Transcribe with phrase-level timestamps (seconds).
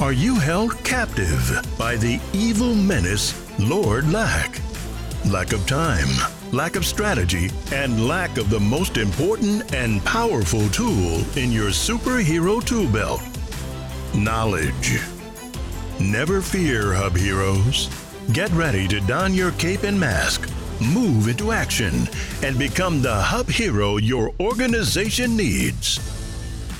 [0.00, 4.58] Are you held captive by the evil menace, Lord Lack?
[5.26, 6.08] Lack of time,
[6.52, 12.64] lack of strategy, and lack of the most important and powerful tool in your superhero
[12.64, 13.20] tool belt
[14.14, 15.00] knowledge.
[16.00, 17.90] Never fear, Hub Heroes.
[18.32, 20.50] Get ready to don your cape and mask
[20.80, 22.08] move into action,
[22.42, 26.19] and become the hub hero your organization needs.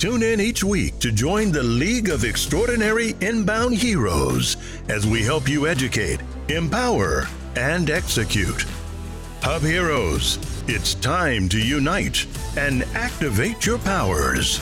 [0.01, 4.57] Tune in each week to join the League of Extraordinary Inbound Heroes
[4.89, 8.65] as we help you educate, empower, and execute.
[9.43, 12.25] Hub Heroes, it's time to unite
[12.57, 14.59] and activate your powers.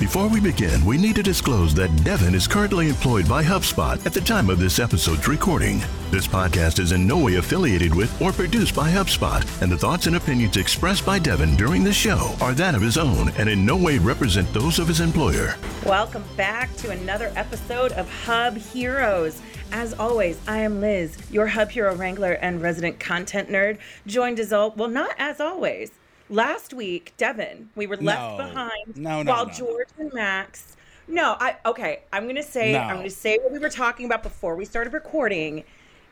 [0.00, 4.14] Before we begin, we need to disclose that Devin is currently employed by HubSpot at
[4.14, 5.82] the time of this episode's recording.
[6.10, 10.06] This podcast is in no way affiliated with or produced by HubSpot, and the thoughts
[10.06, 13.66] and opinions expressed by Devin during the show are that of his own and in
[13.66, 15.54] no way represent those of his employer.
[15.84, 19.42] Welcome back to another episode of Hub Heroes.
[19.70, 24.50] As always, I am Liz, your Hub Hero Wrangler and resident content nerd, joined as
[24.50, 25.90] all well, not as always
[26.30, 28.46] Last week, Devin, we were left No.
[28.46, 29.46] behind No, no, while.
[29.46, 30.76] George and Max.
[31.08, 32.04] No, I okay.
[32.12, 32.76] I'm gonna say.
[32.76, 35.64] I'm gonna say what we were talking about before we started recording.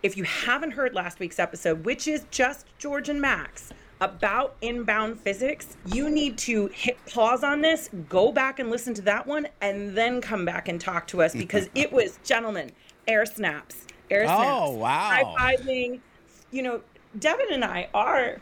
[0.02, 5.20] If you haven't heard last week's episode, which is just George and Max about inbound
[5.20, 9.48] physics, you need to hit pause on this, go back and listen to that one,
[9.60, 12.70] and then come back and talk to us because it was, gentlemen,
[13.08, 15.34] air snaps, air oh, snaps, Oh, wow.
[15.36, 16.00] high fiving.
[16.52, 16.80] You know,
[17.18, 18.40] Devin and I are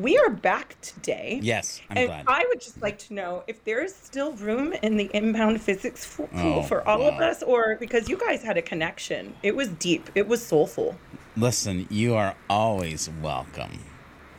[0.00, 1.40] we are back today.
[1.42, 2.24] Yes, I'm and glad.
[2.26, 6.26] I would just like to know if there's still room in the inbound physics oh,
[6.26, 9.34] pool Oh, for all of us, or because you guys had a connection.
[9.42, 10.10] It was deep.
[10.14, 10.96] It was soulful.
[11.36, 13.78] Listen, you are always welcome.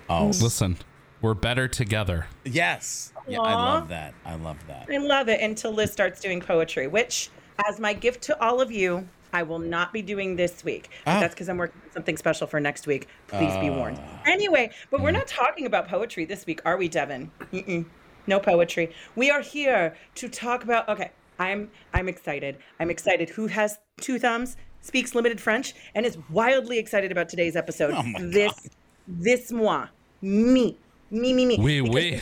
[0.10, 0.78] Oh, Listen,
[1.22, 2.28] we're better together.
[2.44, 3.14] yes.
[3.28, 4.16] Yeah, I love that.
[4.26, 4.88] I love that.
[4.90, 7.30] I love it until Liz starts doing poetry, which,
[7.68, 10.90] as my gift to all of you, I will not be doing this week.
[11.06, 11.20] Oh.
[11.20, 13.08] That's because I'm working on something special for next week.
[13.28, 14.00] Please be warned.
[14.02, 14.22] Ah.
[14.26, 15.16] Anyway, but we're mm.
[15.16, 17.32] not talking about poetry this week, are we, Devin?
[17.54, 17.86] Mm-mm.
[18.28, 18.94] No poetry.
[19.16, 20.88] We are here to talk about.
[20.90, 22.58] Okay, I'm I'm excited.
[22.80, 23.30] I'm excited.
[23.30, 24.58] Who has two thumbs?
[24.82, 27.94] Speaks limited French and is wildly excited about today's episode.
[27.96, 28.70] Oh my this
[29.08, 29.88] this moi,
[30.22, 30.78] me,
[31.10, 31.58] me, me, me.
[31.60, 32.22] Oui, Because- oui.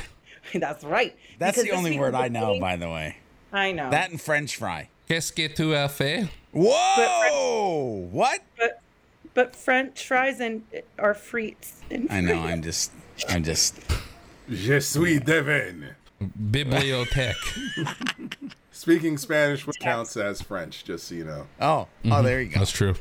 [0.59, 1.15] That's right.
[1.37, 3.17] That's Because the only word I know, doing- by the way.
[3.51, 3.89] I know.
[3.89, 4.89] That and French fry.
[5.07, 6.29] Qu'est-ce que tu as fait?
[6.51, 8.07] Whoa!
[8.11, 8.41] What?
[8.57, 8.81] but
[9.33, 11.73] but French fries and uh, are frites.
[11.89, 12.41] in I know.
[12.41, 12.91] I'm just.
[13.27, 13.79] I'm just.
[14.49, 15.95] Je suis Devin.
[16.51, 18.33] Bibliothèque.
[18.71, 21.47] Speaking Spanish counts as French, just so you know.
[21.59, 21.87] Oh.
[22.05, 22.25] Oh, mm-hmm.
[22.25, 22.59] there you go.
[22.59, 22.95] That's true.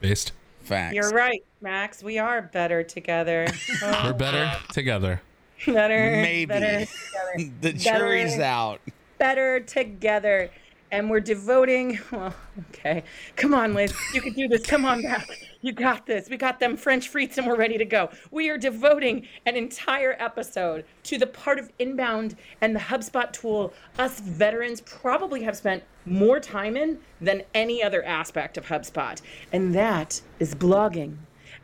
[0.00, 0.32] Based.
[0.62, 0.94] Facts.
[0.94, 2.02] You're right, Max.
[2.02, 3.46] We are better together.
[3.82, 5.20] Oh, We're better together.
[5.66, 6.46] better, Maybe.
[6.46, 6.86] better
[7.36, 7.52] together.
[7.60, 8.80] the jury's out.
[9.18, 10.50] better together.
[10.92, 11.98] And we're devoting.
[12.12, 12.34] Well,
[12.68, 13.02] okay,
[13.36, 14.66] come on, Liz, you can do this.
[14.66, 15.26] Come on back.
[15.62, 16.28] You got this.
[16.28, 18.10] We got them French frites and we're ready to go.
[18.30, 23.72] We are devoting an entire episode to the part of inbound and the HubSpot tool
[23.98, 29.20] us veterans probably have spent more time in than any other aspect of HubSpot.
[29.52, 31.16] And that is blogging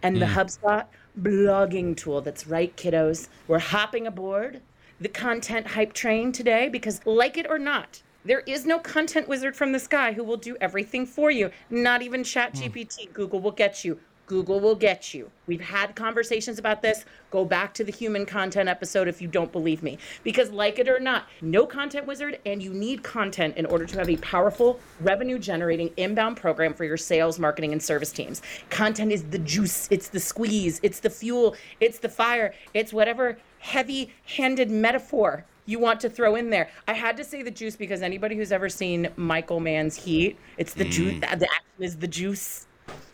[0.02, 0.34] and the mm.
[0.34, 0.86] HubSpot
[1.20, 2.22] blogging tool.
[2.22, 3.28] That's right, kiddos.
[3.46, 4.62] We're hopping aboard
[5.00, 9.56] the content hype train today because, like it or not, there is no content wizard
[9.56, 11.50] from the sky who will do everything for you.
[11.70, 13.06] Not even ChatGPT.
[13.06, 13.12] Hmm.
[13.12, 13.98] Google will get you.
[14.28, 15.30] Google will get you.
[15.46, 17.06] We've had conversations about this.
[17.30, 19.96] Go back to the human content episode if you don't believe me.
[20.22, 23.98] Because, like it or not, no content wizard, and you need content in order to
[23.98, 28.42] have a powerful, revenue generating inbound program for your sales, marketing, and service teams.
[28.68, 33.38] Content is the juice, it's the squeeze, it's the fuel, it's the fire, it's whatever
[33.60, 36.70] heavy handed metaphor you want to throw in there.
[36.88, 40.72] I had to say the juice because anybody who's ever seen Michael Mann's Heat, it's
[40.72, 41.16] the juice.
[41.16, 41.38] Mm.
[41.38, 42.66] The action is the juice.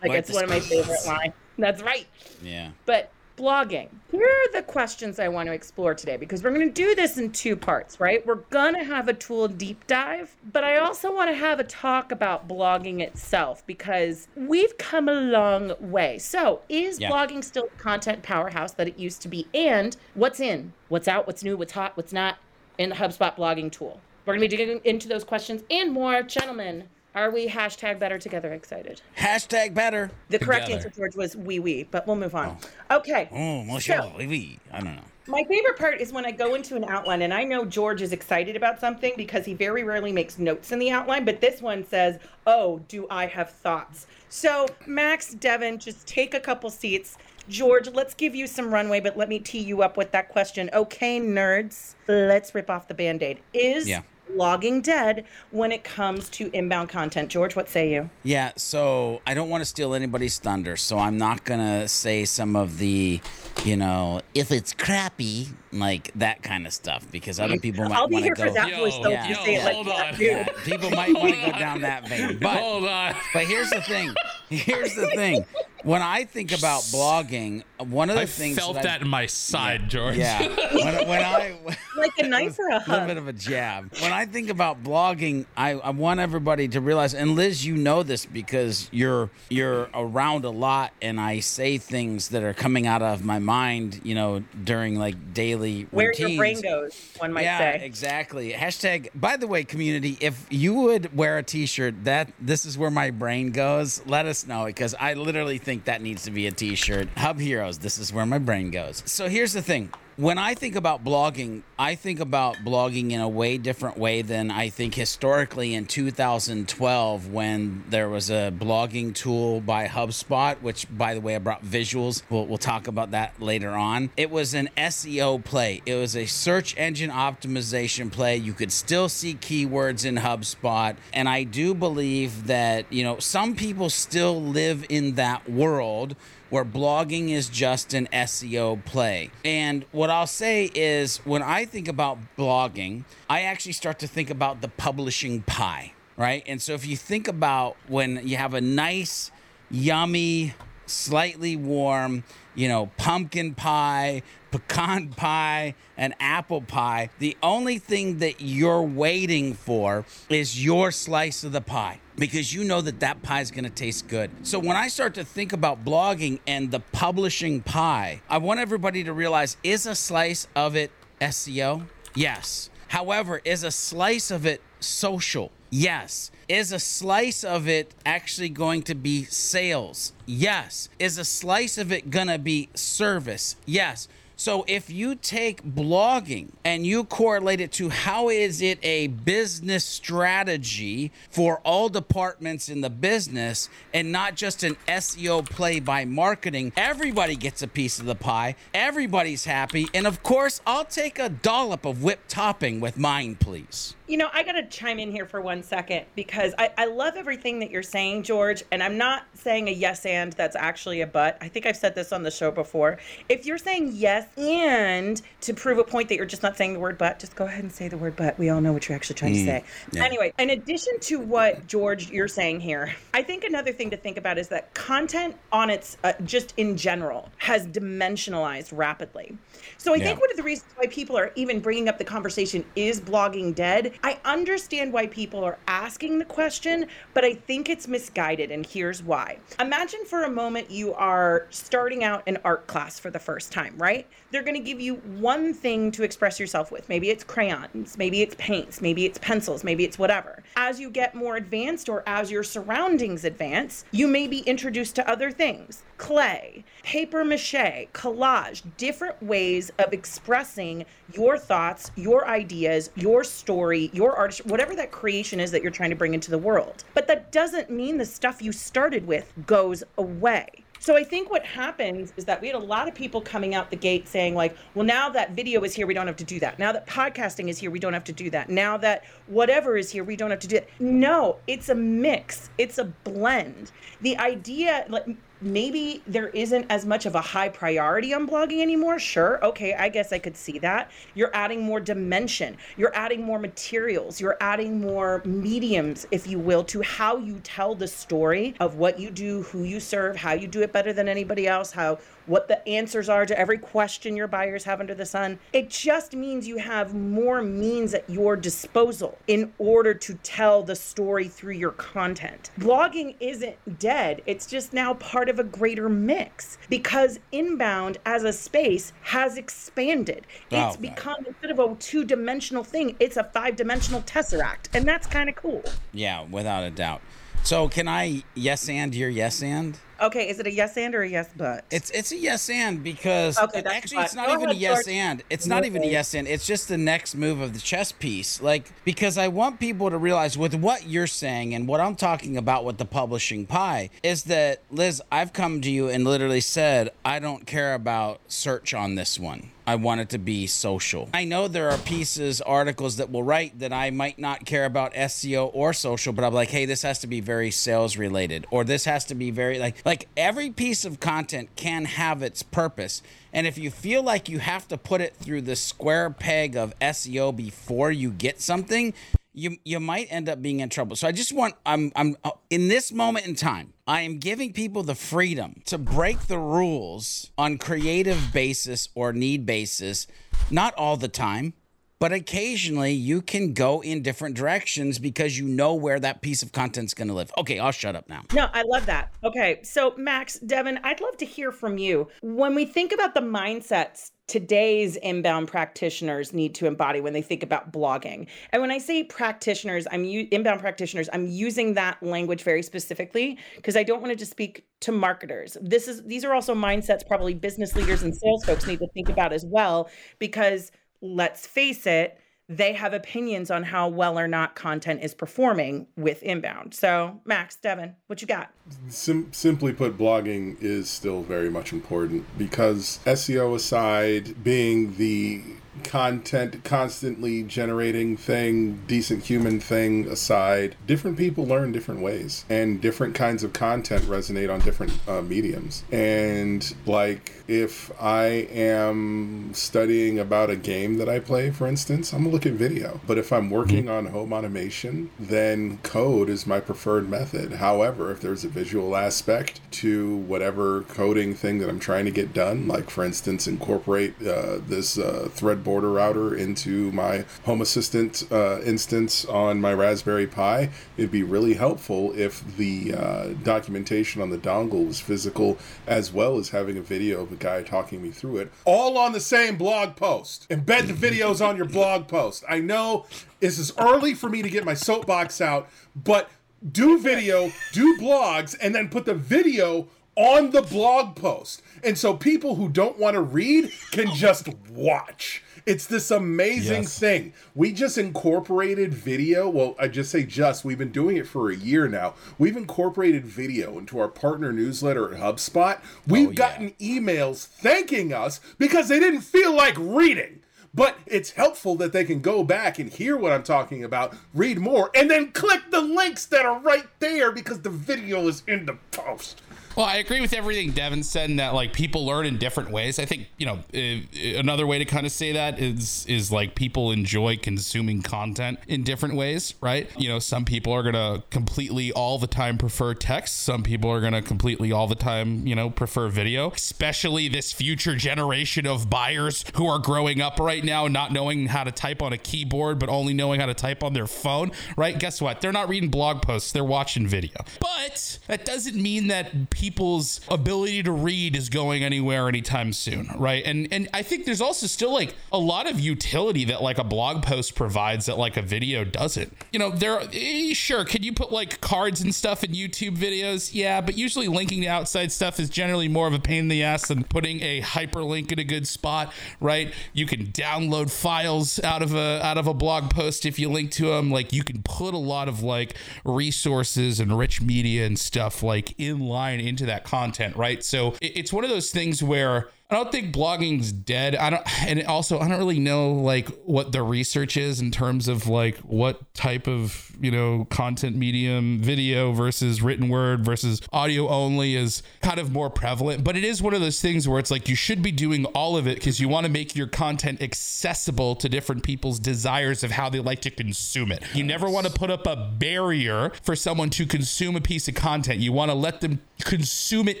[0.00, 1.34] Like Like it's one of my favorite lines.
[1.58, 2.06] That's right.
[2.44, 2.70] Yeah.
[2.84, 3.88] But blogging.
[4.10, 7.18] Here are the questions I want to explore today because we're going to do this
[7.18, 8.26] in two parts, right?
[8.26, 11.64] We're going to have a tool deep dive, but I also want to have a
[11.64, 16.18] talk about blogging itself because we've come a long way.
[16.18, 17.10] So, is Yeah.
[17.10, 19.46] blogging still the content powerhouse that it used to be?
[19.54, 22.38] And what's in, what's out, what's new, what's hot, what's not
[22.78, 24.00] in the HubSpot blogging tool?
[24.24, 26.22] We're going to be digging into those questions and more.
[26.22, 26.84] Gentlemen,
[27.16, 29.00] are we hashtag better together excited?
[29.18, 30.10] Hashtag better.
[30.28, 30.86] The correct Together.
[30.86, 32.58] answer, George, was wee wee, but we'll move on.
[32.90, 32.96] Oh.
[32.98, 33.28] Okay.
[33.32, 34.58] Oh, So- monsieur, oui, oui.
[34.70, 35.02] I don't know.
[35.28, 38.12] My favorite part is when I go into an outline, and I know George is
[38.12, 41.84] excited about something because he very rarely makes notes in the outline, but this one
[41.84, 44.06] says, Oh, do I have thoughts?
[44.28, 47.16] So, Max, Devin, just take a couple seats.
[47.48, 50.70] George, let's give you some runway, but let me tee you up with that question.
[50.72, 53.40] Okay, nerds, let's rip off the band aid.
[53.52, 54.02] Is Yeah.
[54.34, 57.28] Logging dead when it comes to inbound content?
[57.28, 58.10] George, what say you?
[58.22, 62.56] Yeah, so I don't want to steal anybody's thunder, so I'm not gonna say some
[62.56, 63.20] of the,
[63.64, 68.08] you know, if it's crappy, like that kind of stuff, because other people might I'll
[68.08, 68.46] be here go.
[68.46, 69.28] for that Yo, voice, though, if yeah.
[69.28, 70.20] you yo, say it like hold that, on.
[70.20, 73.14] Yeah, people might want to go down that vein, but Hold on.
[73.34, 74.14] but here's the thing.
[74.48, 75.44] Here's the thing.
[75.86, 79.08] When I think about blogging, one of the things I things felt that, that in
[79.08, 80.16] my side, George.
[80.16, 81.56] Yeah, when, when I
[81.96, 83.92] Like a knife or a a little bit of a jab.
[84.00, 88.02] When I think about blogging, I, I want everybody to realize, and Liz, you know
[88.02, 93.02] this because you're you're around a lot, and I say things that are coming out
[93.02, 96.30] of my mind, you know, during like daily Where routines.
[96.32, 97.84] your brain goes, one might yeah, say.
[97.84, 98.52] exactly.
[98.52, 99.08] Hashtag.
[99.14, 103.10] By the way, community, if you would wear a T-shirt that this is where my
[103.10, 107.08] brain goes, let us know because I literally think that needs to be a T-shirt.
[107.16, 107.78] Hub Heroes.
[107.78, 109.02] This is where my brain goes.
[109.06, 109.90] So here's the thing.
[110.18, 114.50] When I think about blogging, I think about blogging in a way different way than
[114.50, 121.12] I think historically in 2012 when there was a blogging tool by HubSpot, which, by
[121.12, 122.22] the way, I brought visuals.
[122.30, 124.08] We'll, we'll talk about that later on.
[124.16, 128.38] It was an SEO play, it was a search engine optimization play.
[128.38, 130.96] You could still see keywords in HubSpot.
[131.12, 136.16] And I do believe that, you know, some people still live in that world
[136.50, 139.30] where blogging is just an SEO play.
[139.44, 144.30] And what I'll say is when I think about blogging, I actually start to think
[144.30, 146.42] about the publishing pie, right?
[146.46, 149.30] And so if you think about when you have a nice,
[149.70, 150.54] yummy,
[150.86, 152.24] slightly warm,
[152.54, 159.54] you know, pumpkin pie, pecan pie, and apple pie, the only thing that you're waiting
[159.54, 163.64] for is your slice of the pie because you know that that pie is going
[163.64, 164.30] to taste good.
[164.42, 169.04] So when I start to think about blogging and the publishing pie, I want everybody
[169.04, 171.86] to realize is a slice of it SEO?
[172.14, 172.70] Yes.
[172.88, 175.50] However, is a slice of it social?
[175.70, 176.30] Yes.
[176.48, 180.12] Is a slice of it actually going to be sales?
[180.26, 180.88] Yes.
[180.98, 183.56] Is a slice of it going to be service?
[183.66, 184.08] Yes.
[184.38, 189.82] So if you take blogging and you correlate it to how is it a business
[189.82, 196.74] strategy for all departments in the business and not just an SEO play by marketing,
[196.76, 198.56] everybody gets a piece of the pie.
[198.74, 199.88] Everybody's happy.
[199.94, 203.96] And of course, I'll take a dollop of whipped topping with mine, please.
[204.08, 207.14] You know, I got to chime in here for one second because I, I love
[207.16, 208.62] everything that you're saying, George.
[208.70, 211.36] And I'm not saying a yes and that's actually a but.
[211.40, 212.98] I think I've said this on the show before.
[213.28, 216.78] If you're saying yes and to prove a point that you're just not saying the
[216.78, 218.38] word but, just go ahead and say the word but.
[218.38, 219.64] We all know what you're actually trying to say.
[219.90, 220.04] yeah.
[220.04, 224.18] Anyway, in addition to what, George, you're saying here, I think another thing to think
[224.18, 229.36] about is that content on its, uh, just in general, has dimensionalized rapidly.
[229.78, 232.64] So I think one of the reasons why people are even bringing up the conversation
[232.76, 237.88] is blogging dead I understand why people are asking the question, but I think it's
[237.88, 239.38] misguided, and here's why.
[239.60, 243.74] Imagine for a moment you are starting out an art class for the first time,
[243.78, 244.06] right?
[244.30, 246.88] They're going to give you one thing to express yourself with.
[246.88, 250.42] Maybe it's crayons, maybe it's paints, maybe it's pencils, maybe it's whatever.
[250.56, 255.08] As you get more advanced or as your surroundings advance, you may be introduced to
[255.08, 263.24] other things clay, paper mache, collage, different ways of expressing your thoughts, your ideas, your
[263.24, 266.84] story, your art, whatever that creation is that you're trying to bring into the world.
[266.94, 270.65] But that doesn't mean the stuff you started with goes away.
[270.78, 273.70] So I think what happens is that we had a lot of people coming out
[273.70, 276.38] the gate saying like, well now that video is here we don't have to do
[276.40, 276.58] that.
[276.58, 278.48] Now that podcasting is here we don't have to do that.
[278.48, 280.68] Now that whatever is here we don't have to do it.
[280.78, 282.50] No, it's a mix.
[282.58, 283.72] It's a blend.
[284.00, 285.06] The idea like
[285.40, 288.98] maybe there isn't as much of a high priority on blogging anymore.
[288.98, 289.44] Sure.
[289.44, 289.74] Okay.
[289.74, 290.90] I guess I could see that.
[291.14, 292.56] You're adding more dimension.
[292.76, 294.20] You're adding more materials.
[294.20, 298.98] You're adding more mediums, if you will, to how you tell the story of what
[298.98, 302.48] you do, who you serve, how you do it better than anybody else, how what
[302.48, 305.38] the answers are to every question your buyers have under the sun.
[305.52, 310.76] It just means you have more means at your disposal in order to tell the
[310.76, 312.50] story through your content.
[312.58, 318.32] Blogging isn't dead, it's just now part of a greater mix because inbound as a
[318.32, 320.26] space has expanded.
[320.52, 324.74] Oh, It's become instead of a two dimensional thing, it's a five dimensional tesseract.
[324.74, 325.62] And that's kind of cool.
[325.92, 327.00] Yeah, without a doubt.
[327.42, 329.78] So can I yes and your yes and?
[330.00, 331.64] Okay, is it a yes and or a yes but?
[331.70, 334.94] It's it's a yes and because Okay, actually it's not Go even a yes George.
[334.94, 335.22] and.
[335.30, 336.28] It's not even a yes and.
[336.28, 338.40] It's just the next move of the chess piece.
[338.42, 342.36] Like because I want people to realize with what you're saying and what I'm talking
[342.36, 346.90] about with the publishing pie is that Liz, I've come to you and literally said
[347.04, 349.50] I don't care about search on this one.
[349.68, 351.08] I want it to be social.
[351.12, 354.94] I know there are pieces, articles that will write that I might not care about
[354.94, 358.62] SEO or social, but I'm like, hey, this has to be very sales related, or
[358.62, 363.02] this has to be very like like every piece of content can have its purpose.
[363.32, 366.76] And if you feel like you have to put it through the square peg of
[366.80, 368.92] SEO before you get something,
[369.32, 370.96] you you might end up being in trouble.
[370.96, 372.16] So I just want I'm I'm
[372.50, 377.30] in this moment in time, I am giving people the freedom to break the rules
[377.38, 380.08] on creative basis or need basis,
[380.50, 381.52] not all the time,
[381.98, 386.52] but occasionally you can go in different directions because you know where that piece of
[386.52, 387.30] content's going to live.
[387.38, 388.22] Okay, I'll shut up now.
[388.34, 389.12] No, I love that.
[389.24, 392.08] Okay, so Max, Devin, I'd love to hear from you.
[392.22, 397.44] When we think about the mindsets today's inbound practitioners need to embody when they think
[397.44, 401.08] about blogging, and when I say practitioners, I'm u- inbound practitioners.
[401.12, 405.56] I'm using that language very specifically because I don't want to just speak to marketers.
[405.62, 409.08] This is these are also mindsets probably business leaders and sales folks need to think
[409.08, 409.88] about as well
[410.18, 415.86] because let's face it they have opinions on how well or not content is performing
[415.96, 416.74] with inbound.
[416.74, 418.52] So, Max, Devin, what you got?
[418.88, 425.42] Sim- simply put, blogging is still very much important because SEO aside, being the
[425.84, 433.14] content constantly generating thing, decent human thing aside, different people learn different ways and different
[433.14, 435.84] kinds of content resonate on different uh, mediums.
[435.90, 442.20] And like if I am studying about a game that I play, for instance, I'm
[442.24, 443.00] gonna look at video.
[443.06, 447.54] But if I'm working on home automation, then code is my preferred method.
[447.54, 452.32] However, if there's a visual aspect to whatever coding thing that I'm trying to get
[452.32, 458.22] done, like for instance, incorporate uh, this uh, thread border router into my Home Assistant
[458.30, 464.30] uh, instance on my Raspberry Pi, it'd be really helpful if the uh, documentation on
[464.30, 465.58] the dongle was physical
[465.88, 469.12] as well as having a video of a guy talking me through it, all on
[469.12, 470.48] the same blog post.
[470.48, 472.44] Embed the videos on your blog post.
[472.48, 473.06] I know
[473.40, 476.30] this is early for me to get my soapbox out, but
[476.70, 481.60] do video, do blogs, and then put the video on the blog post.
[481.82, 485.42] And so people who don't want to read can just watch.
[485.66, 486.96] It's this amazing Yes.
[486.98, 487.32] thing.
[487.56, 489.48] We just incorporated video.
[489.48, 492.14] Well, I just say just, we've been doing it for a year now.
[492.38, 495.80] We've incorporated video into our partner newsletter at HubSpot.
[496.06, 496.36] We've Oh, yeah.
[496.36, 500.38] gotten emails thanking us because they didn't feel like reading.
[500.72, 504.58] But it's helpful that they can go back and hear what I'm talking about, read
[504.58, 508.66] more, and then click the links that are right there because the video is in
[508.66, 509.40] the post.
[509.76, 512.98] Well, I agree with everything Devin said in that like people learn in different ways.
[512.98, 516.54] I think you know uh, another way to kind of say that is is like
[516.54, 519.90] people enjoy consuming content in different ways, right?
[519.98, 523.42] You know, some people are gonna completely all the time prefer text.
[523.42, 526.52] Some people are gonna completely all the time you know prefer video.
[526.52, 531.64] Especially this future generation of buyers who are growing up right now, not knowing how
[531.64, 534.52] to type on a keyboard, but only knowing how to type on their phone.
[534.78, 534.98] Right?
[534.98, 535.42] Guess what?
[535.42, 537.44] They're not reading blog posts; they're watching video.
[537.60, 543.44] But that doesn't mean that people's ability to read is going anywhere anytime soon, right?
[543.44, 546.84] And and I think there's also still like a lot of utility that like a
[546.84, 549.36] blog post provides that like a video doesn't.
[549.52, 553.52] You know, there eh, sure can you put like cards and stuff in YouTube videos?
[553.52, 556.62] Yeah, but usually linking to outside stuff is generally more of a pain in the
[556.62, 559.74] ass than putting a hyperlink in a good spot, right?
[559.92, 563.72] You can download files out of a out of a blog post if you link
[563.72, 564.12] to them.
[564.12, 568.72] Like you can put a lot of like resources and rich media and stuff like
[568.78, 570.62] in line into that content, right?
[570.62, 574.16] So it's one of those things where I don't think blogging's dead.
[574.16, 578.08] I don't, and also I don't really know like what the research is in terms
[578.08, 584.08] of like what type of you know content medium, video versus written word versus audio
[584.08, 586.02] only is kind of more prevalent.
[586.02, 588.56] But it is one of those things where it's like you should be doing all
[588.56, 592.72] of it because you want to make your content accessible to different people's desires of
[592.72, 594.02] how they like to consume it.
[594.12, 597.76] You never want to put up a barrier for someone to consume a piece of
[597.76, 598.18] content.
[598.18, 600.00] You want to let them consume it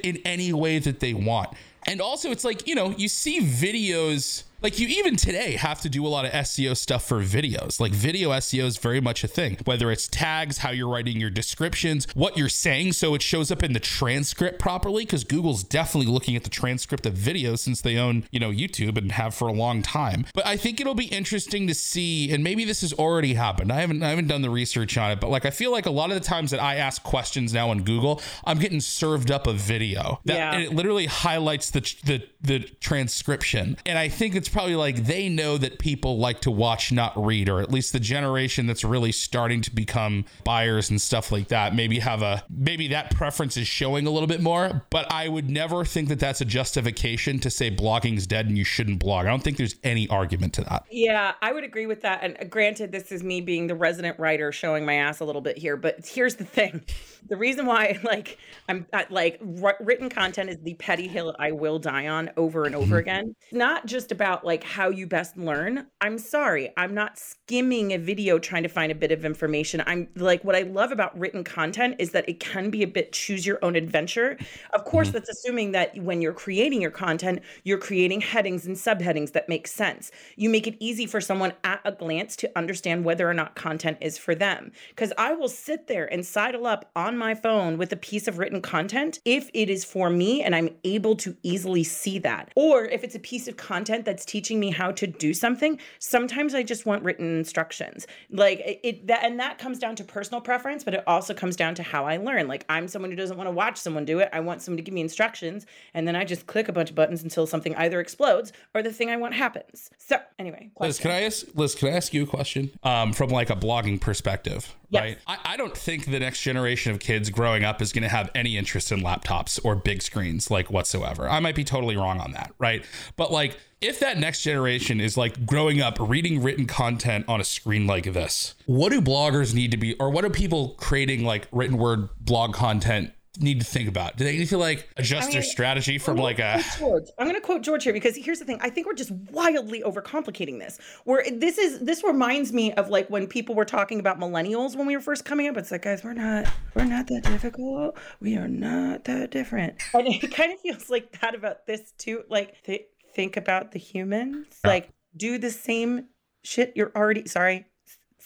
[0.00, 1.50] in any way that they want.
[1.86, 5.88] And also, it's like, you know, you see videos, like you even today have to
[5.88, 7.78] do a lot of SEO stuff for videos.
[7.80, 11.30] Like video SEO is very much a thing, whether it's tags, how you're writing your
[11.30, 16.10] descriptions, what you're saying, so it shows up in the transcript properly, because Google's definitely
[16.10, 19.48] looking at the transcript of videos since they own, you know, YouTube and have for
[19.48, 20.26] a long time.
[20.34, 23.72] But I think it'll be interesting to see, and maybe this has already happened.
[23.72, 25.90] I haven't I haven't done the research on it, but like I feel like a
[25.90, 29.46] lot of the times that I ask questions now on Google, I'm getting served up
[29.46, 30.20] a video.
[30.24, 30.58] That, Yeah.
[30.58, 35.58] it literally highlights the the the transcription and i think it's probably like they know
[35.58, 39.60] that people like to watch not read or at least the generation that's really starting
[39.62, 44.06] to become buyers and stuff like that maybe have a maybe that preference is showing
[44.06, 47.70] a little bit more but i would never think that that's a justification to say
[47.70, 51.34] blogging's dead and you shouldn't blog i don't think there's any argument to that Yeah,
[51.42, 52.20] I would agree with that.
[52.22, 55.58] And granted, this is me being the resident writer showing my ass a little bit
[55.58, 56.84] here, but here's the thing:
[57.28, 58.38] the reason why, like,
[58.68, 62.96] I'm like written content is the petty hill I will die on over and over
[63.04, 63.34] again.
[63.42, 65.86] It's not just about like how you best learn.
[66.00, 69.82] I'm sorry, I'm not skimming a video trying to find a bit of information.
[69.86, 73.12] I'm like, what I love about written content is that it can be a bit
[73.12, 74.32] choose your own adventure.
[74.72, 74.90] Of mm-hmm.
[74.90, 79.48] course, that's assuming that when you're creating your content, you're creating headings and subheadings that
[79.48, 80.10] make sense.
[80.36, 83.98] You make it easy for someone at a glance to understand whether or not content
[84.00, 84.72] is for them.
[84.90, 88.38] Because I will sit there and sidle up on my phone with a piece of
[88.38, 92.50] written content if it is for me and I'm able to easily see that.
[92.56, 96.54] Or if it's a piece of content that's teaching me how to do something, sometimes
[96.54, 98.06] I just want written instructions.
[98.30, 101.56] Like it, it that and that comes down to personal preference, but it also comes
[101.56, 102.48] down to how I learn.
[102.48, 104.28] Like I'm someone who doesn't want to watch someone do it.
[104.32, 106.96] I want someone to give me instructions and then I just click a bunch of
[106.96, 109.90] buttons until something either explodes or the thing I want happens.
[109.98, 112.70] So anyway, Liz, can I ask Liz, can I ask you a question?
[112.82, 115.02] Um, from like a blogging perspective, Yes.
[115.02, 115.18] right?
[115.26, 118.56] I, I don't think the next generation of kids growing up is gonna have any
[118.56, 121.28] interest in laptops or big screens like whatsoever.
[121.28, 122.84] I might be totally wrong on that, right?
[123.16, 127.44] But like if that next generation is like growing up reading written content on a
[127.44, 131.48] screen like this, what do bloggers need to be or what do people creating like
[131.52, 134.16] written word blog content need to think about?
[134.16, 137.04] Do they need to like adjust their mean, strategy from like a George.
[137.18, 138.58] I'm going to quote George here because here's the thing.
[138.60, 140.78] I think we're just wildly overcomplicating this.
[141.04, 144.86] Where this is this reminds me of like when people were talking about millennials when
[144.86, 145.56] we were first coming up.
[145.56, 147.96] It's like, guys, we're not we're not that difficult.
[148.20, 149.76] We are not that different.
[149.94, 152.24] And it kind of feels like that about this too.
[152.28, 154.46] Like th- think about the humans.
[154.64, 156.04] Like do the same
[156.44, 157.66] shit you're already sorry,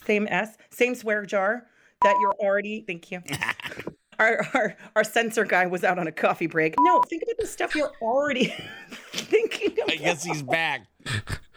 [0.05, 1.67] same S, same swear jar
[2.03, 2.85] that you're already.
[2.87, 3.23] Thank you
[4.19, 6.75] our, our our censor guy was out on a coffee break.
[6.79, 8.55] No, think about the stuff you're already
[9.13, 9.93] thinking about.
[9.93, 10.87] I guess he's back.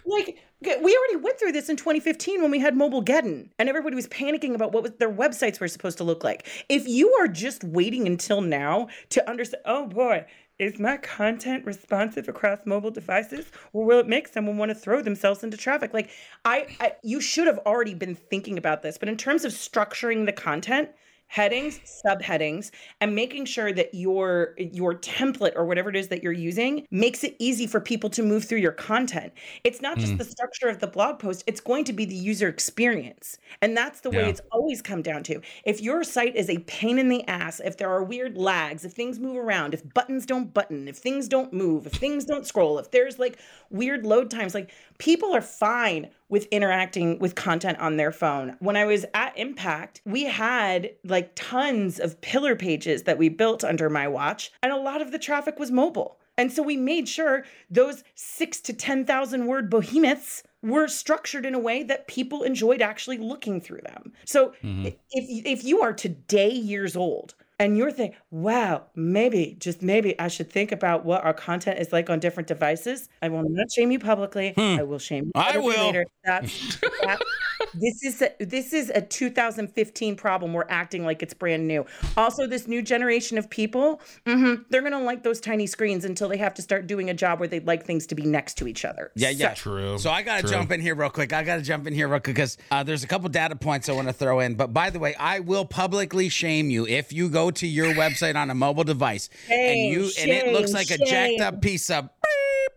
[0.06, 4.08] like we already went through this in 2015 when we had Mobilegeddon and everybody was
[4.08, 7.66] panicking about what was, their websites were supposed to look like if you are just
[7.66, 10.26] waiting until now to understand oh boy
[10.60, 15.02] is my content responsive across mobile devices or will it make someone want to throw
[15.02, 15.94] themselves into traffic?
[15.94, 16.10] Like
[16.46, 20.26] I, I you should have already been thinking about this but in terms of structuring
[20.26, 20.90] the content
[21.34, 22.70] headings, subheadings,
[23.02, 27.24] and making sure that your your template or whatever it is that you're using makes
[27.24, 29.34] it easy for people to move through your content.
[29.64, 30.20] It's not just mm.
[30.20, 33.40] the structure of the blog post, it's going to be the user experience.
[33.64, 34.28] And that's the way Yeah.
[34.28, 35.42] it's always come down to.
[35.66, 38.92] If your site is a pain in the ass, if there are weird lags, if
[38.94, 42.78] things move around, if buttons don't button, if things don't move, if things don't scroll,
[42.78, 43.40] if there's like
[43.72, 44.70] weird load times, like
[45.00, 48.58] people are fine with interacting with content on their phone.
[48.58, 53.64] When I was at Impact, we had like tons of pillar pages that we built
[53.64, 56.18] under my watch, and a lot of the traffic was mobile.
[56.36, 61.60] And so we made sure those six to 10,000 word behemoths were structured in a
[61.60, 64.12] way that people enjoyed actually looking through them.
[64.26, 64.88] So mm-hmm.
[64.88, 70.28] if, if you are today years old and you're thinking, wow, maybe, just maybe I
[70.28, 73.92] should think about what our content is like on different devices, I will not shame
[73.92, 74.54] you publicly.
[74.56, 74.80] Hmm.
[74.80, 75.86] I will shame you I will.
[75.88, 76.06] later.
[76.24, 77.22] That's, that,
[77.74, 80.54] this is a, this is a 2015 problem.
[80.54, 81.86] We're acting like it's brand new.
[82.18, 86.38] Also, this new generation of people, mhm, they're gonna like those tiny screens until they
[86.38, 88.86] have to start doing a job where they'd like things to be next to each
[88.86, 89.12] other.
[89.16, 89.54] Yeah, yeah.
[89.54, 89.98] True.
[89.98, 90.52] So I got to True.
[90.52, 91.34] jump in here real quick.
[91.34, 93.90] I got to jump in here real quick because uh, there's a couple data points
[93.90, 94.56] I want to throw in.
[94.56, 98.36] But by the way, I will publicly shame you if you go to your website
[98.36, 101.62] on a mobile device and Shame, you and it looks shame, like a jacked up
[101.62, 102.12] piece of beep,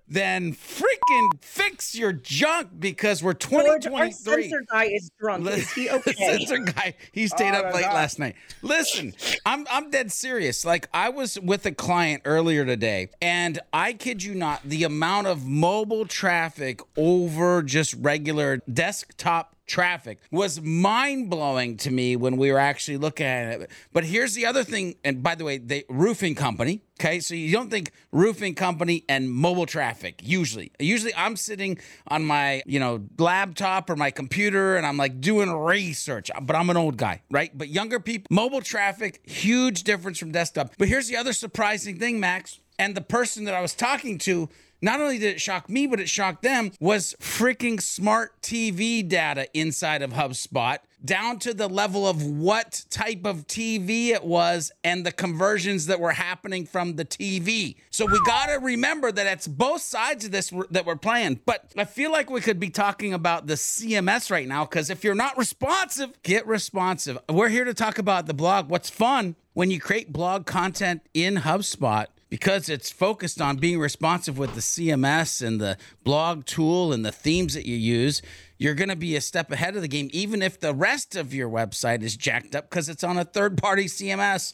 [0.09, 4.43] then freaking fix your junk because we're George, our 2023.
[4.43, 5.47] censor guy is drunk.
[5.49, 6.13] Is he okay?
[6.13, 7.95] Censor guy, he stayed Oh up late God.
[7.95, 8.37] last night.
[8.63, 9.15] Listen,
[9.45, 10.65] I'm I'm dead serious.
[10.65, 15.27] Like I was with a client earlier today, and I kid you not, the amount
[15.27, 22.51] of mobile traffic over just regular desktop traffic was mind blowing to me when we
[22.53, 23.71] were actually looking at it.
[23.93, 26.83] But here's the other thing, and by the way, the roofing company.
[26.99, 30.73] Okay, so you don't think roofing company and mobile traffic usually.
[30.79, 35.53] Usually, I'm sitting on my you know laptop or my computer, and I'm like doing
[35.53, 36.31] research.
[36.41, 37.57] But I'm an old guy, right?
[37.57, 40.73] But younger people, mobile traffic, huge difference from desktop.
[40.79, 44.49] But here's the other surprising thing, Max, and the person that I was talking to
[44.81, 49.49] not only did it shock me, but it shocked them, was freaking smart TV data
[49.55, 55.07] inside of HubSpot, down to the level of what type of TV it was and
[55.07, 57.77] the conversions that were happening from the TV.
[57.91, 61.41] So we got to remember that it's both sides of this that we're playing.
[61.47, 65.05] But I feel like we could be talking about the CMS right now because if
[65.05, 67.19] you're not responsive, get responsive.
[67.29, 68.69] We're here to talk about the blog.
[68.69, 74.37] What's fun when you create blog content in HubSpot because it's focused on being responsive
[74.37, 78.21] with the CMS and the blog tool and the themes that you use,
[78.59, 81.33] you're going to be a step ahead of the game, even if the rest of
[81.33, 84.53] your website is jacked up because it's on a third party CMS.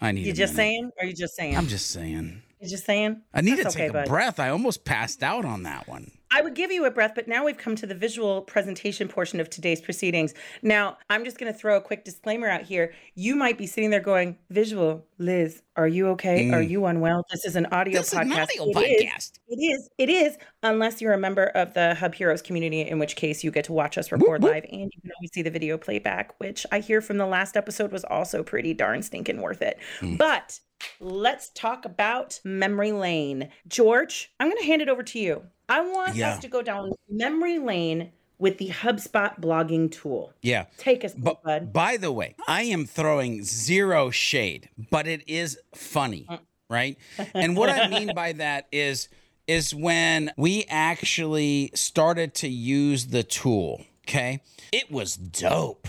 [0.00, 0.56] I need You just minute.
[0.70, 0.90] saying?
[1.00, 1.56] Or you just saying?
[1.56, 2.40] I'm just saying.
[2.60, 3.20] you just saying?
[3.34, 4.08] I need That's to take okay, a bud.
[4.08, 4.38] breath.
[4.38, 6.12] I almost passed out on that one.
[6.34, 9.38] I would give you a breath, but now we've come to the visual presentation portion
[9.38, 10.34] of today's proceedings.
[10.62, 12.92] Now, I'm just going to throw a quick disclaimer out here.
[13.14, 16.50] You might be sitting there going, Visual, Liz, are you okay?
[16.50, 17.24] Are you unwell?
[17.30, 18.02] This is an audio Mm.
[18.02, 18.42] This is an podcast.
[18.42, 19.04] audio It is.
[19.04, 19.38] podcast.
[19.46, 19.90] It is.
[19.96, 23.52] It is, unless you're a member of the Hub Heroes community, in which case you
[23.52, 26.66] get to watch us record live and you can always see the video playback, which
[26.72, 29.78] I hear from the last episode was also pretty darn stinking worth it.
[30.00, 30.16] Hmm.
[30.16, 30.58] But
[30.98, 33.50] let's talk about memory lane.
[33.68, 35.44] George, I'm going to hand it over to you.
[35.68, 36.34] I want Yeah.
[36.34, 40.32] us to go down memory lane with the HubSpot blogging tool.
[40.42, 40.66] Yeah.
[40.76, 41.72] Take us, But bud.
[41.72, 46.40] by the way, I am throwing zero shade, but it is funny, mm.
[46.68, 46.98] right?
[47.34, 49.08] And what I mean by that is
[49.46, 54.40] is when we actually started to use the tool, okay?
[54.72, 55.86] It was dope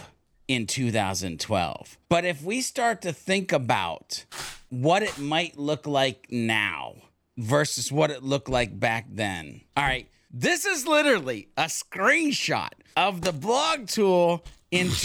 [0.48, 1.98] in 2012.
[2.10, 4.26] But if we start to think about
[4.70, 6.96] what it might look like now
[7.38, 9.62] versus what it looked like back then.
[9.76, 10.08] All right.
[10.32, 14.89] This is literally a screenshot of the blog tool in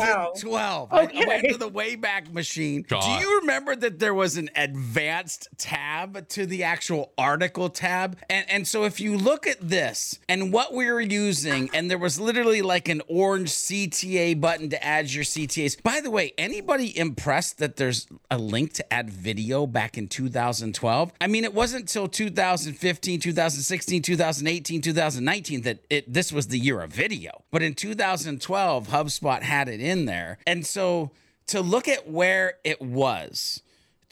[0.00, 0.92] 2012.
[0.92, 1.12] I- I, went
[1.44, 1.48] Okay.
[1.48, 2.84] to the Wayback Machine.
[2.88, 3.02] God.
[3.02, 8.18] Do you remember that there was an advanced tab to the actual article tab?
[8.30, 11.98] And and so if you look at this and what we were using, and there
[11.98, 15.82] was literally like an orange CTA button to add your CTAs.
[15.82, 21.12] By the way, anybody impressed that there's a link to add video back in 2012?
[21.20, 26.80] I mean, it wasn't until 2015, 2016, 2018, 2019 that it this was the year
[26.80, 27.42] of video.
[27.50, 30.38] But in 2012, HubSpot had it in there.
[30.46, 31.10] And so
[31.48, 33.62] to look at where it was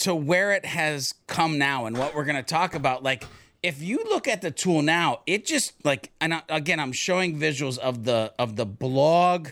[0.01, 3.25] to where it has come now and what we're going to talk about like
[3.63, 7.39] if you look at the tool now it just like and I, again i'm showing
[7.39, 9.49] visuals of the of the blog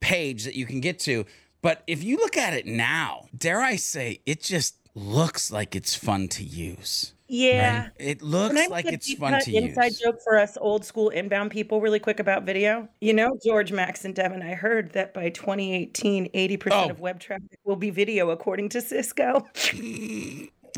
[0.00, 1.24] page that you can get to
[1.62, 5.94] but if you look at it now dare i say it just looks like it's
[5.94, 7.88] fun to use Yeah.
[7.98, 10.00] It Can looks I like a it's fun cut to inside use.
[10.00, 12.88] joke for us old school inbound people really quick about video?
[13.00, 16.90] You know, George, Max, and Devin, I heard that by 2018, 80% Oh.
[16.90, 19.46] of web traffic will be video, according to Cisco.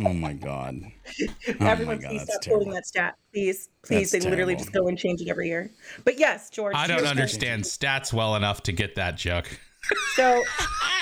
[0.00, 0.76] Oh my god.
[1.60, 2.64] Oh Everyone, God, please that's stop terrible.
[2.66, 3.14] quoting that stat.
[3.32, 4.10] Please, please.
[4.12, 5.70] That's they literally just go and change it every year.
[6.04, 6.74] But yes, George.
[6.76, 9.46] I don't understand stats well enough to get that joke.
[10.14, 10.42] So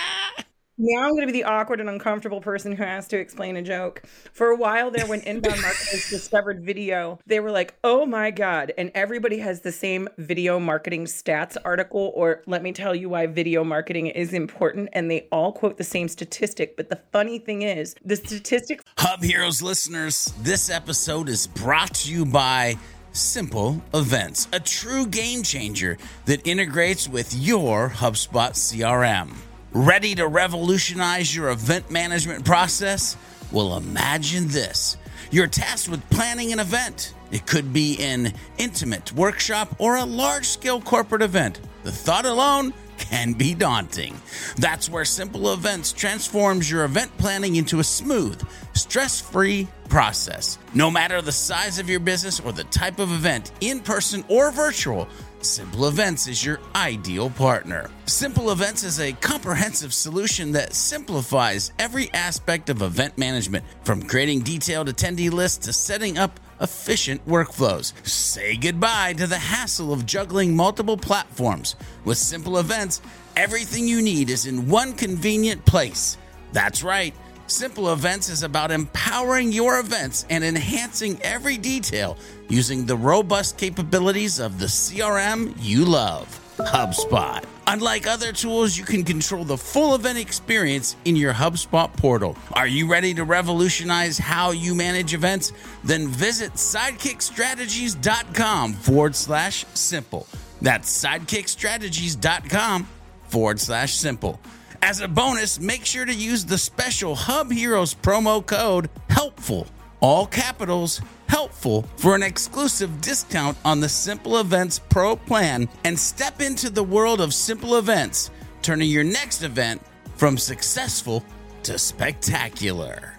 [0.83, 3.62] now I'm going to be the awkward and uncomfortable person who has to explain a
[3.62, 4.03] joke.
[4.33, 8.73] For a while there, when inbound marketers discovered video, they were like, oh my God.
[8.77, 13.29] And everybody has the same video marketing stats article, or let me tell you why
[13.29, 14.88] video marketing is important.
[14.92, 16.77] And they all quote the same statistic.
[16.77, 22.12] But the funny thing is, the statistic Hub Heroes listeners, this episode is brought to
[22.12, 22.77] you by
[23.12, 29.33] Simple Events, a true game changer that integrates with your HubSpot CRM.
[29.75, 33.17] Ready to revolutionize your event management process?
[33.51, 34.99] Well, imagine this.
[35.31, 37.15] You're tasked with planning an event.
[37.31, 41.59] It could be an intimate workshop or a large scale corporate event.
[41.85, 44.21] The thought alone can be daunting.
[44.57, 50.59] That's where Simple Events transforms your event planning into a smooth, stress free process.
[50.75, 54.51] No matter the size of your business or the type of event, in person or
[54.51, 55.09] virtual,
[55.44, 57.90] Simple Events is your ideal partner.
[58.07, 64.42] Simple Events is a comprehensive solution that simplifies every aspect of event management, from creating
[64.42, 67.92] detailed attendee lists to setting up efficient workflows.
[68.07, 71.74] Say goodbye to the hassle of juggling multiple platforms.
[72.05, 73.00] With Simple Events,
[73.35, 76.18] everything you need is in one convenient place.
[76.52, 77.16] That's right.
[77.53, 82.17] Simple Events is about empowering your events and enhancing every detail
[82.49, 87.45] using the robust capabilities of the CRM you love, HubSpot.
[87.67, 92.38] Unlike other tools, you can control the full event experience in your HubSpot portal.
[92.53, 95.53] Are you ready to revolutionize how you manage events?
[95.85, 100.27] Then visit sidekickstrategies.com forward slash simple.
[100.62, 102.88] That's sidekickstrategies.com
[103.29, 104.41] forward slash simple.
[104.85, 109.68] As a bonus, make sure to use the special Hub Heroes promo code HELPFUL,
[110.01, 116.40] all capitals, helpful, for an exclusive discount on the Simple Events Pro plan and step
[116.40, 119.81] into the world of simple events, turning your next event
[120.16, 121.25] from successful
[121.62, 123.14] to spectacular.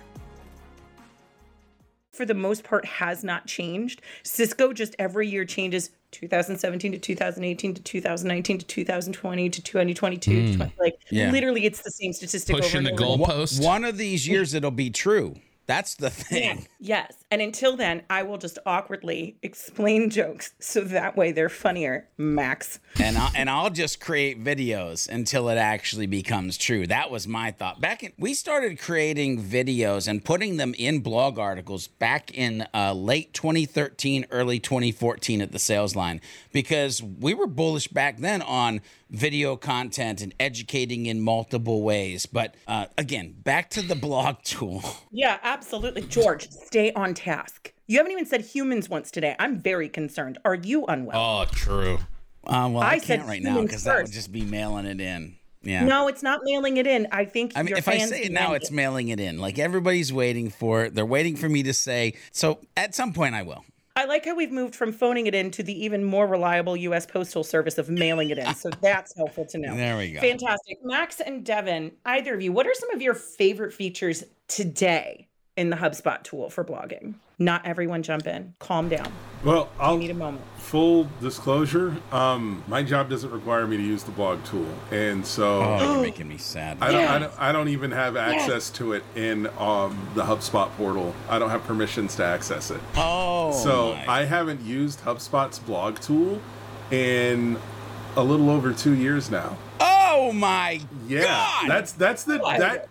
[2.12, 4.02] for the most part has not changed.
[4.23, 10.52] Cisco just every year changes 2017 to 2018 to 2019 to 2020 to 2022 to
[10.52, 10.56] hmm.
[10.56, 11.32] 20, like Yeah.
[11.32, 13.23] literally it's the same statistic Pushing over the and over.
[13.23, 13.63] goalpost.
[13.63, 15.36] One of these years it'll be true.
[15.65, 16.67] That's the thing.
[16.84, 17.23] Yes.
[17.32, 22.10] And until then, I will just awkwardly explain jokes so that way they're funnier.
[22.17, 22.80] Max.
[22.99, 26.86] and I, and I'll just create videos until it actually becomes true.
[26.86, 27.80] That was my thought.
[27.80, 32.91] Back in we started creating videos and putting them in blog articles back in uh,
[32.91, 36.19] late 2013, early 2014 at the Sales Lion
[36.52, 38.82] because we were bullish back then on
[39.13, 42.26] video content and educating in multiple ways.
[42.26, 44.84] But uh, again, back to the blog tool.
[45.12, 46.02] Yeah, absolutely.
[46.02, 47.71] George, stay on task.
[47.88, 49.36] You haven't even said humans once today.
[49.39, 50.38] I'm very concerned.
[50.43, 51.17] Are you unwell?
[51.17, 51.99] Oh, true.
[52.45, 55.38] Uh, well, I, I can't right now because that would just be mailing it in.
[55.62, 55.86] Yeah.
[55.86, 57.08] No, it's not mailing it in.
[57.12, 59.38] I think I mean, if I say it demand now, it's mailing it in.
[59.38, 60.93] Like everybody's waiting for it.
[60.93, 62.15] They're waiting for me to say.
[62.34, 63.63] So at some point, I will.
[63.95, 67.06] I like how we've moved from phoning it in to the even more reliable U.S.
[67.06, 68.56] Postal Service of mailing it in.
[68.56, 69.75] So that's helpful to know.
[69.75, 70.19] There we go.
[70.19, 70.79] Fantastic.
[70.84, 75.70] Max and Devin, either of you, what are some of your favorite features today in
[75.70, 77.16] the HubSpot tool for blogging?
[77.39, 78.54] Not everyone jump in.
[78.60, 79.12] Calm down.
[79.44, 80.44] Well, I'll Need a moment.
[80.58, 81.96] full disclosure.
[82.12, 86.02] Um, my job doesn't require me to use the blog tool, and so Oh, you're
[86.10, 86.78] making me sad.
[86.80, 87.34] I don't, I don't.
[87.39, 91.13] I don't even have access to it in um, the HubSpot portal.
[91.30, 92.80] I don't have permissions to access it.
[92.96, 94.22] oh, so my.
[94.22, 96.39] I haven't used HubSpot's blog tool
[96.92, 97.58] in
[98.16, 99.58] a little over two years now.
[99.80, 101.70] oh my Yeah, God.
[101.70, 102.88] that's that's the that.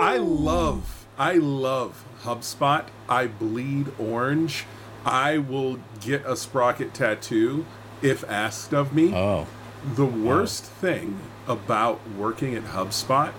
[0.00, 2.86] I love I love HubSpot.
[3.08, 4.64] I bleed orange.
[5.04, 7.66] I will get a sprocket tattoo
[8.02, 9.12] if asked of me.
[9.14, 9.46] oh.
[9.94, 13.32] The worst thing about working at HubSpot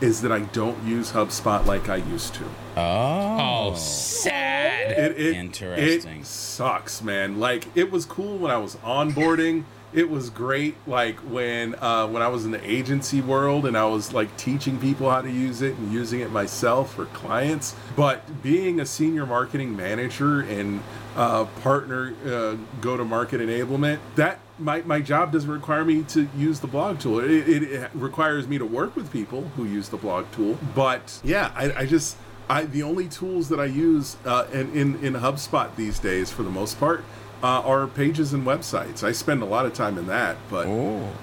[0.00, 2.44] is that I don't use HubSpot like I used to.
[2.76, 3.70] Oh.
[3.70, 4.92] Oh, sad.
[4.92, 6.20] It, it, Interesting.
[6.20, 7.38] It sucks, man.
[7.38, 9.64] Like it was cool when I was onboarding.
[9.92, 13.86] It was great, like when uh, when I was in the agency world and I
[13.86, 17.74] was like teaching people how to use it and using it myself for clients.
[17.96, 20.80] But being a senior marketing manager and
[21.16, 26.28] uh, partner uh, go to market enablement, that my, my job doesn't require me to
[26.36, 27.18] use the blog tool.
[27.18, 30.56] It, it, it requires me to work with people who use the blog tool.
[30.74, 32.16] But yeah, I, I just
[32.48, 36.42] I the only tools that I use uh, in, in in HubSpot these days, for
[36.42, 37.04] the most part,
[37.42, 39.02] uh, are pages and websites.
[39.02, 40.66] I spend a lot of time in that, but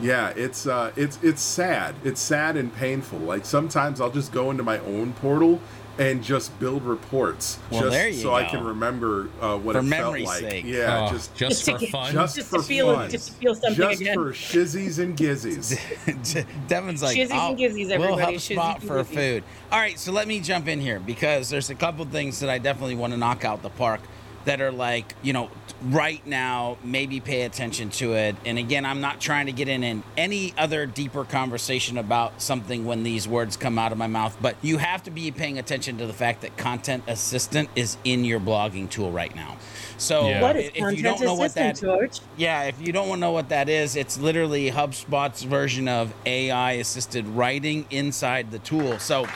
[0.02, 1.96] yeah, it's uh, it's it's sad.
[2.04, 3.20] It's sad and painful.
[3.20, 5.60] Like sometimes I'll just go into my own portal
[6.00, 9.80] and just build reports, Well, just there you so I can remember uh, what For
[9.82, 10.40] it felt like.
[10.42, 10.64] sake.
[10.64, 12.14] Yeah, Oh, just just to for get- fun.
[12.14, 14.14] just, Just for to feel- fun, just to feel something just again.
[14.14, 15.76] for shizzies and gizzies.
[16.68, 18.38] Devin's like, Shizzies "Oh, and gizzies, we'll everybody.
[18.38, 19.44] HubSpot Shizzies for gizzies." food.
[19.72, 22.60] All right, so let me jump in here because there's a couple things that I
[22.60, 24.02] definitely want to knock out the park
[24.48, 25.50] that are like, you know,
[25.84, 28.36] right now, maybe pay attention to it.
[28.46, 32.86] And again, I'm not trying to get in, in any other deeper conversation about something
[32.86, 35.98] when these words come out of my mouth, but you have to be paying attention
[35.98, 39.58] to the fact that Content Assistant is in your blogging tool right now.
[39.98, 40.42] So Yeah.
[40.42, 42.22] What is if you don't know what that George?
[42.38, 46.14] yeah, if you don't want to know what that is, it's literally HubSpot's version of
[46.26, 48.98] AI assisted writing inside the tool.
[49.00, 49.28] So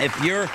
[0.00, 0.50] if you're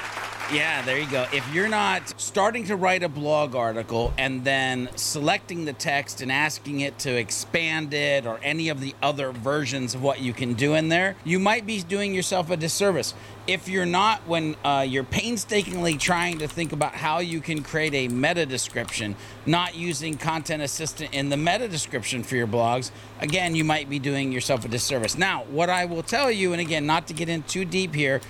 [0.53, 1.25] yeah, there you go.
[1.33, 6.31] If you're not starting to write a blog article and then selecting the text and
[6.31, 10.53] asking it to expand it or any of the other versions of what you can
[10.53, 13.15] do in there, you might be doing yourself a disservice.
[13.47, 17.93] If you're not, when uh, you're painstakingly trying to think about how you can create
[17.93, 23.55] a meta description, not using Content Assistant in the meta description for your blogs, again,
[23.55, 25.17] you might be doing yourself a disservice.
[25.17, 28.21] Now, what I will tell you, and again, not to get in too deep here,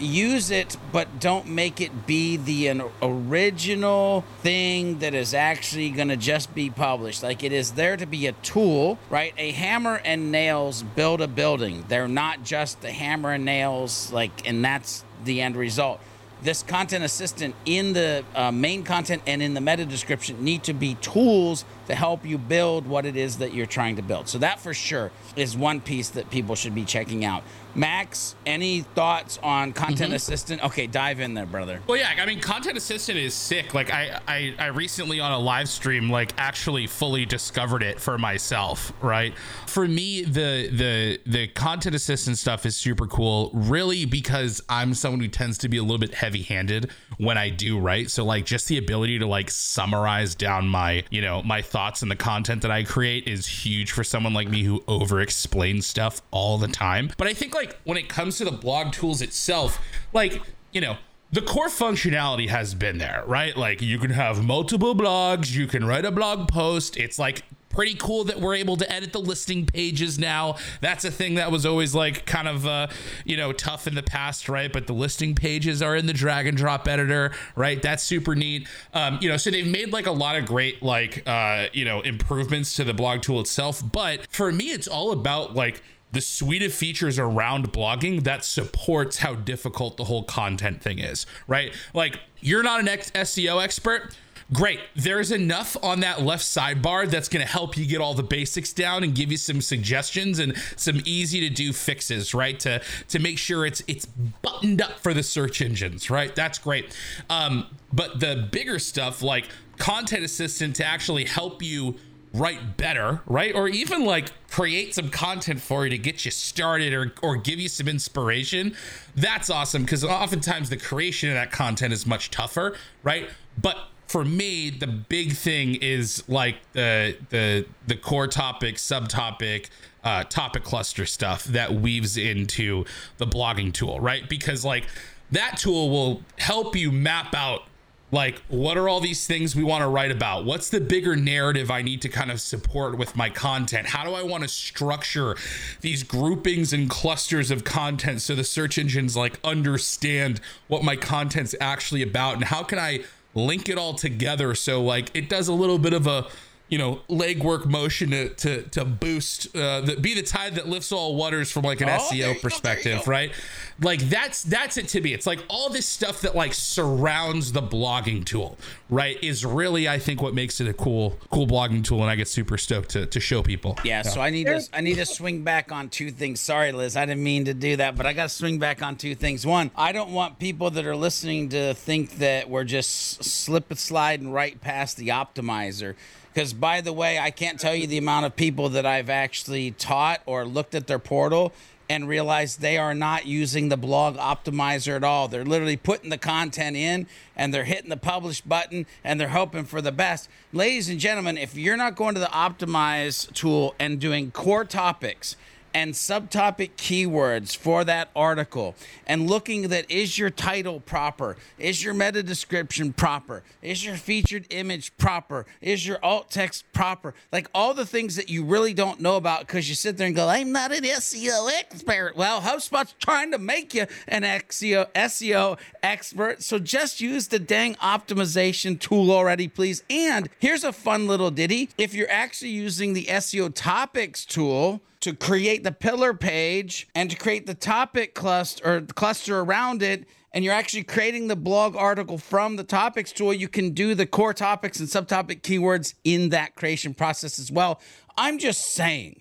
[0.00, 6.08] use it, but don't make it be the an original thing that is actually going
[6.08, 7.22] to just be published.
[7.22, 9.34] Like it is there to be a tool, right?
[9.38, 11.84] A hammer and nails build a building.
[11.88, 16.00] They're not just the hammer and nails, like, and that's the end result.
[16.42, 20.74] This content assistant in the uh, main content and in the meta description need to
[20.74, 24.28] be tools to help you build what it is that you're trying to build.
[24.28, 27.42] So that for sure is one piece that people should be checking out.
[27.76, 30.14] Max, any thoughts on content mm-hmm.
[30.14, 30.64] assistant?
[30.64, 31.80] Okay, dive in there, brother.
[31.86, 33.74] Well, yeah, I mean, Content Assistant is sick.
[33.74, 38.16] Like, I, I, I recently on a live stream, like, actually fully discovered it for
[38.16, 38.92] myself.
[39.02, 39.34] Right?
[39.66, 43.50] For me, the the the Content Assistant stuff is super cool.
[43.52, 47.50] Really, because I'm someone who tends to be a little bit heavy handed when I
[47.50, 48.10] do write.
[48.10, 52.10] So, like, just the ability to like summarize down my you know my thoughts and
[52.10, 56.22] the content that I create is huge for someone like me who over explains stuff
[56.30, 57.10] all the time.
[57.18, 59.80] But I think like when it comes to the blog tools itself,
[60.12, 60.40] like
[60.72, 60.96] you know
[61.32, 63.56] the core functionality has been there, right?
[63.56, 66.96] Like you can have multiple blogs, you can write a blog post.
[66.96, 67.42] It's like
[67.76, 70.56] pretty cool that we're able to edit the listing pages now.
[70.80, 72.88] That's a thing that was always like kind of uh,
[73.24, 74.72] you know, tough in the past, right?
[74.72, 77.80] But the listing pages are in the drag and drop editor, right?
[77.80, 78.66] That's super neat.
[78.94, 82.00] Um, you know, so they've made like a lot of great like uh, you know,
[82.00, 86.62] improvements to the blog tool itself, but for me it's all about like the suite
[86.62, 91.72] of features around blogging that supports how difficult the whole content thing is, right?
[91.94, 94.16] Like, you're not an ex- SEO expert.
[94.52, 94.78] Great.
[94.94, 98.72] There's enough on that left sidebar that's going to help you get all the basics
[98.72, 102.58] down and give you some suggestions and some easy to do fixes, right?
[102.60, 106.32] To to make sure it's it's buttoned up for the search engines, right?
[106.32, 106.96] That's great.
[107.28, 111.96] Um, but the bigger stuff like content assistant to actually help you
[112.32, 113.54] write better, right?
[113.54, 117.58] Or even like create some content for you to get you started or, or give
[117.58, 118.74] you some inspiration.
[119.14, 123.30] That's awesome because oftentimes the creation of that content is much tougher, right?
[123.60, 123.76] But
[124.08, 129.68] for me, the big thing is like the the the core topic, subtopic,
[130.04, 132.84] uh, topic cluster stuff that weaves into
[133.18, 134.28] the blogging tool, right?
[134.28, 134.86] Because like
[135.32, 137.64] that tool will help you map out
[138.12, 140.44] like what are all these things we want to write about?
[140.44, 143.88] What's the bigger narrative i need to kind of support with my content?
[143.88, 145.36] How do i want to structure
[145.80, 151.54] these groupings and clusters of content so the search engines like understand what my content's
[151.60, 152.34] actually about?
[152.34, 153.00] And how can i
[153.34, 156.26] link it all together so like it does a little bit of a
[156.68, 160.90] you know legwork motion to to, to boost uh the, be the tide that lifts
[160.90, 163.10] all waters from like an Oh, seo go, there you perspective go.
[163.10, 163.32] right
[163.80, 167.62] like that's that's it to me it's like all this stuff that like surrounds the
[167.62, 168.56] blogging tool
[168.90, 172.16] right is really i think what makes it a cool cool blogging tool and i
[172.16, 175.06] get super stoked to, to show people Yeah, so I need to I need to
[175.06, 176.40] swing back on two things.
[176.40, 178.96] Sorry, Liz, I didn't mean to do that, but I got to swing back on
[178.96, 179.46] two things.
[179.46, 183.78] One, I don't want people that are listening to think that we're just slip and
[183.78, 185.94] sliding right past the optimizer.
[186.36, 189.70] Because by the way, I can't tell you the amount of people that I've actually
[189.70, 191.54] taught or looked at their portal
[191.88, 195.28] and realized they are not using the blog optimizer at all.
[195.28, 199.64] They're literally putting the content in and they're hitting the publish button and they're hoping
[199.64, 200.28] for the best.
[200.52, 205.36] Ladies and gentlemen, if you're not going to the optimize tool and doing core topics
[205.76, 208.74] and subtopic keywords for that article
[209.06, 211.36] and looking that is your title proper?
[211.58, 213.42] Is your meta description proper?
[213.60, 215.44] Is your featured image proper?
[215.60, 217.12] Is your alt text proper?
[217.30, 220.16] Like all the things that you really don't know about because you sit there and
[220.16, 222.16] go, I'm not an SEO expert.
[222.16, 226.42] Well, HubSpot's trying to make you an SEO, SEO expert.
[226.42, 229.82] So just use the dang optimization tool already, please.
[229.90, 231.68] And here's a fun little ditty.
[231.76, 237.16] If you're actually using the SEO topics tool, to create the pillar page and to
[237.16, 242.18] create the topic cluster or cluster around it and you're actually creating the blog article
[242.18, 246.54] from the topics tool you can do the core topics and subtopic keywords in that
[246.54, 247.80] creation process as well
[248.16, 249.20] i'm just saying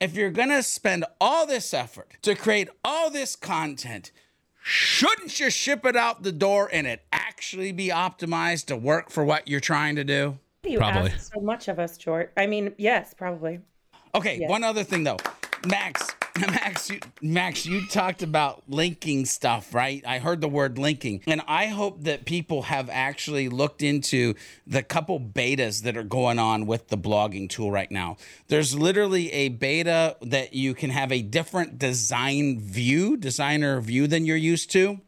[0.00, 4.10] if you're going to spend all this effort to create all this content
[4.62, 9.24] shouldn't you ship it out the door and it actually be optimized to work for
[9.24, 11.12] what you're trying to do You Probably.
[11.12, 12.28] ask so much of us, George.
[12.36, 13.60] I mean, yes, probably.
[14.16, 14.48] Okay, Yeah.
[14.48, 15.18] one other thing though,
[15.66, 16.14] Max.
[16.38, 20.04] Max, you, Max, you talked about linking stuff, right?
[20.06, 24.34] I heard the word linking, and I hope that people have actually looked into
[24.66, 28.18] the couple betas that are going on with the blogging tool right now.
[28.48, 34.26] There's literally a beta that you can have a different design view, designer view than
[34.26, 35.00] you're used to,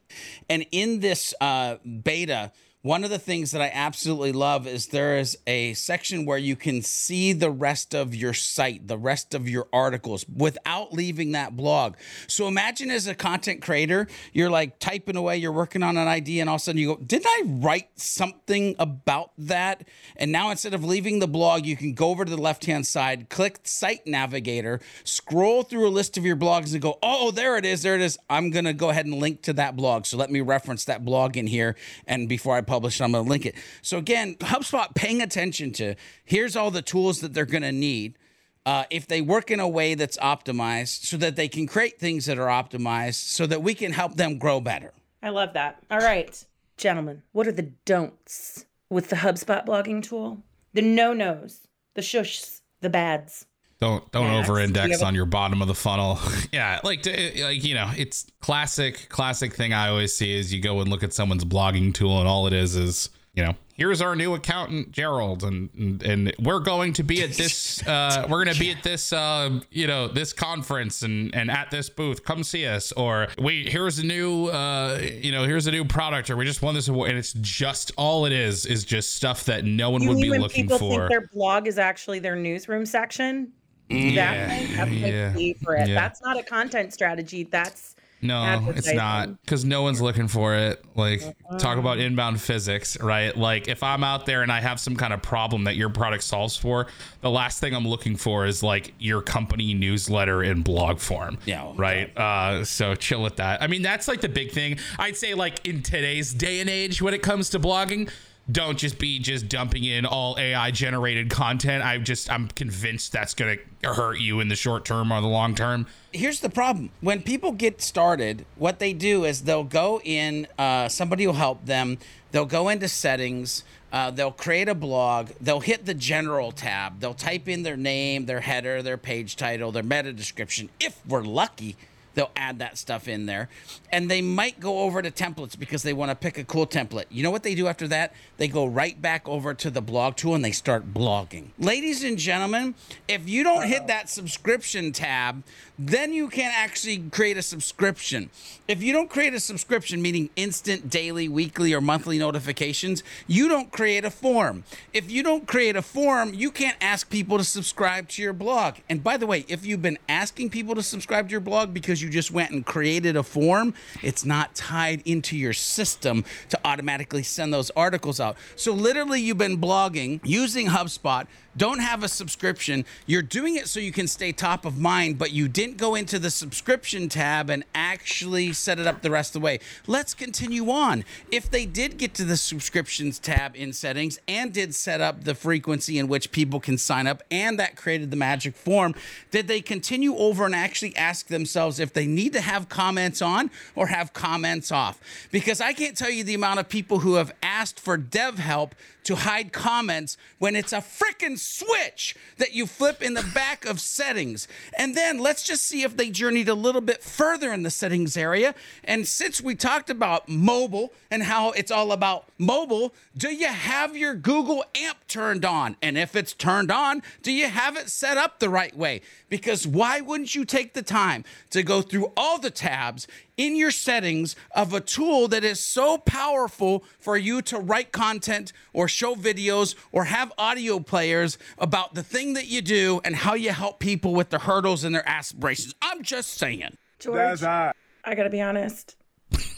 [0.48, 2.52] and in this uh, beta.
[2.82, 6.54] One of the things that I absolutely love is there is a section where you
[6.54, 11.56] can see the rest of your site, the rest of your articles without leaving that
[11.56, 11.96] blog.
[12.28, 16.40] So imagine as a content creator, you're like typing away, you're working on an idea,
[16.40, 19.82] and all of a sudden you go, Didn't I write something about that?
[20.14, 22.86] And now instead of leaving the blog, you can go over to the left hand
[22.86, 27.56] side, click Site Navigator, scroll through a list of your blogs, and go, Oh, there
[27.56, 28.20] it is, there it is.
[28.30, 30.06] I'm going to go ahead and link to that blog.
[30.06, 31.74] So let me reference that blog in here.
[32.06, 33.54] And before I publish it, I'm going to link it.
[33.82, 35.94] So again, HubSpot paying attention to
[36.24, 38.18] here's all the tools that they're going to need.
[38.66, 42.26] Uh, if they work in a way that's optimized so that they can create things
[42.26, 44.92] that are optimized so that we can help them grow better.
[45.22, 45.82] I love that.
[45.90, 46.44] All right,
[46.76, 50.42] gentlemen, what are the don'ts with the HubSpot blogging tool?
[50.74, 53.46] The no nos, the shushs, the bads.
[53.80, 56.18] Don't don't over index you have a- on your bottom of the funnel.
[56.52, 60.60] yeah, like to, like you know, it's classic classic thing I always see is you
[60.60, 64.00] go and look at someone's blogging tool and all it is is you know here's
[64.00, 68.42] our new accountant Gerald and and, and we're going to be at this uh, we're
[68.42, 72.24] going to be at this uh, you know this conference and and at this booth
[72.24, 76.30] come see us or wait here's a new uh, you know here's a new product
[76.30, 79.44] or we just won this award and it's just all it is is just stuff
[79.44, 81.08] that no one You would be looking people for.
[81.08, 83.52] think their blog is actually their newsroom section?
[83.90, 85.88] Yeah, that's my yeah, favorite.
[85.88, 85.94] yeah.
[85.94, 87.44] That's not a content strategy.
[87.44, 90.84] That's No, it's not because no one's looking for it.
[90.96, 91.22] Like,
[91.58, 93.36] talk about inbound physics, right?
[93.36, 96.24] Like, if I'm out there and I have some kind of problem that your product
[96.24, 96.88] solves for,
[97.20, 101.38] the last thing I'm looking for is like your company newsletter in blog form.
[101.46, 101.72] Yeah.
[101.76, 102.16] Right.
[102.18, 103.62] Uh, so chill with that.
[103.62, 104.78] I mean, that's like the big thing.
[104.98, 108.10] I'd say, like, in today's day and age, when it comes to blogging,
[108.50, 111.84] don't just be just dumping in all AI generated content.
[111.84, 115.28] I just, I'm convinced that's going to hurt you in the short term or the
[115.28, 115.86] long term.
[116.12, 116.90] here's the problem.
[117.00, 121.64] When people get started what they do is they'll go in uh, somebody will help
[121.66, 121.98] them.
[122.30, 125.30] They'll go into settings uh, they'll create a blog.
[125.40, 127.00] They'll hit the general tab.
[127.00, 131.22] They'll type in their name their header their page title their meta description if we're
[131.22, 131.76] lucky
[132.18, 133.48] they'll add that stuff in there.
[133.92, 137.04] And they might go over to templates because they want to pick a cool template.
[137.10, 138.12] You know what they do after that?
[138.38, 141.50] They go right back over to the blog tool and they start blogging.
[141.58, 142.74] Ladies and gentlemen
[143.06, 143.86] if you don't hit uh-huh.
[143.86, 145.44] that subscription tab
[145.78, 148.30] then you can actually create a subscription.
[148.66, 153.70] If you don't create a subscription meaning instant daily weekly or monthly notifications you don't
[153.70, 154.64] create a form.
[154.92, 158.76] If you don't create a form you can't ask people to subscribe to your blog.
[158.88, 162.02] And by the way if you've been asking people to subscribe to your blog because
[162.02, 167.22] you just went and created a form it's not tied into your system to automatically
[167.22, 171.26] send those articles out so literally you've been blogging using hubspot
[171.58, 172.84] don't have a subscription.
[173.06, 176.18] You're doing it so you can stay top of mind, but you didn't go into
[176.18, 179.58] the subscription tab and actually set it up the rest of the way.
[179.86, 181.04] Let's continue on.
[181.32, 185.34] If they did get to the subscriptions tab in settings and did set up the
[185.34, 188.94] frequency in which people can sign up and that created the magic form,
[189.32, 193.50] did they continue over and actually ask themselves if they need to have comments on
[193.74, 195.00] or have comments off?
[195.30, 198.74] Because I can't tell you the amount of people who have asked for dev help
[199.08, 203.80] to hide comments when it's a freaking switch that you flip in the back of
[203.80, 204.46] settings.
[204.76, 208.18] And then let's just see if they journeyed a little bit further in the settings
[208.18, 208.54] area.
[208.84, 213.96] And since we talked about mobile and how it's all about mobile, do you have
[213.96, 215.76] your Google AMP turned on?
[215.80, 219.00] And if it's turned on, do you have it set up the right way?
[219.30, 223.70] Because why wouldn't you take the time to go through all the tabs in your
[223.70, 229.14] settings of a tool that is so powerful for you to write content or show
[229.14, 233.78] videos or have audio players about the thing that you do and how you help
[233.78, 235.74] people with their hurdles and their aspirations?
[235.80, 236.76] I'm just saying.
[236.98, 237.72] George, I
[238.04, 238.96] gotta be honest.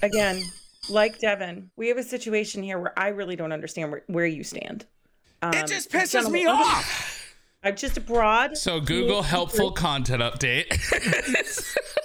[0.03, 0.43] Again,
[0.91, 4.45] like Devin, we have a situation here where I really don't understand where, where you
[4.45, 4.85] stand.
[5.43, 7.37] it um, just pisses me I'm off.
[7.63, 8.57] I'm just abroad.
[8.57, 10.67] So Google helpful content update.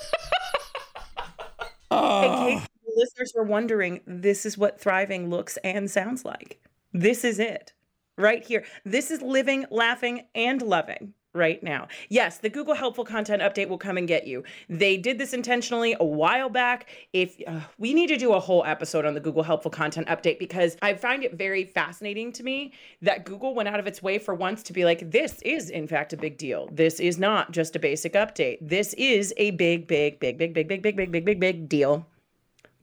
[1.95, 6.59] In case the listeners were wondering, this is what thriving looks and sounds like.
[6.93, 7.73] This is it
[8.17, 8.65] right here.
[8.83, 11.87] This is living, laughing, and loving right now.
[12.09, 14.43] Yes, the Google helpful content update will come and get you.
[14.69, 16.87] They did this intentionally a while back.
[17.13, 20.39] If uh, we need to do a whole episode on the Google helpful content update
[20.39, 24.17] because I find it very fascinating to me that Google went out of its way
[24.17, 26.69] for once to be like this is in fact a big deal.
[26.71, 28.57] This is not just a basic update.
[28.61, 32.07] This is a big big big big big big big big big big big deal.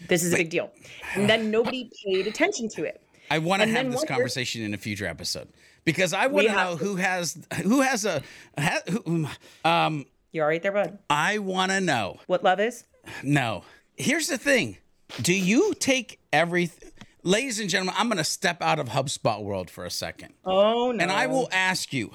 [0.09, 0.71] This is a big deal.
[1.15, 3.01] And then nobody paid attention to it.
[3.31, 5.49] I want to have this conversation in a future episode
[5.85, 8.23] because I want to know who has who has a
[8.59, 9.29] ha, who,
[9.65, 10.99] um You're all right there, bud.
[11.11, 12.21] I want to know.
[12.27, 12.85] What love is?
[13.23, 13.65] No.
[13.97, 14.79] Here's the thing.
[15.21, 16.93] Do you take everything
[17.25, 20.35] Ladies and gentlemen, I'm going to step out of HubSpot world for a second.
[20.45, 21.01] Oh no.
[21.01, 22.13] And I will ask you,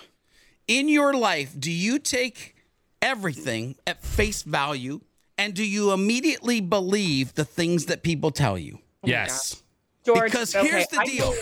[0.67, 2.55] in your life, do you take
[3.01, 4.99] everything at face value
[5.37, 8.79] and do you immediately believe the things that people tell you?
[9.03, 9.63] yes.
[10.05, 10.31] George.
[10.31, 11.33] Because okay, here's the I deal.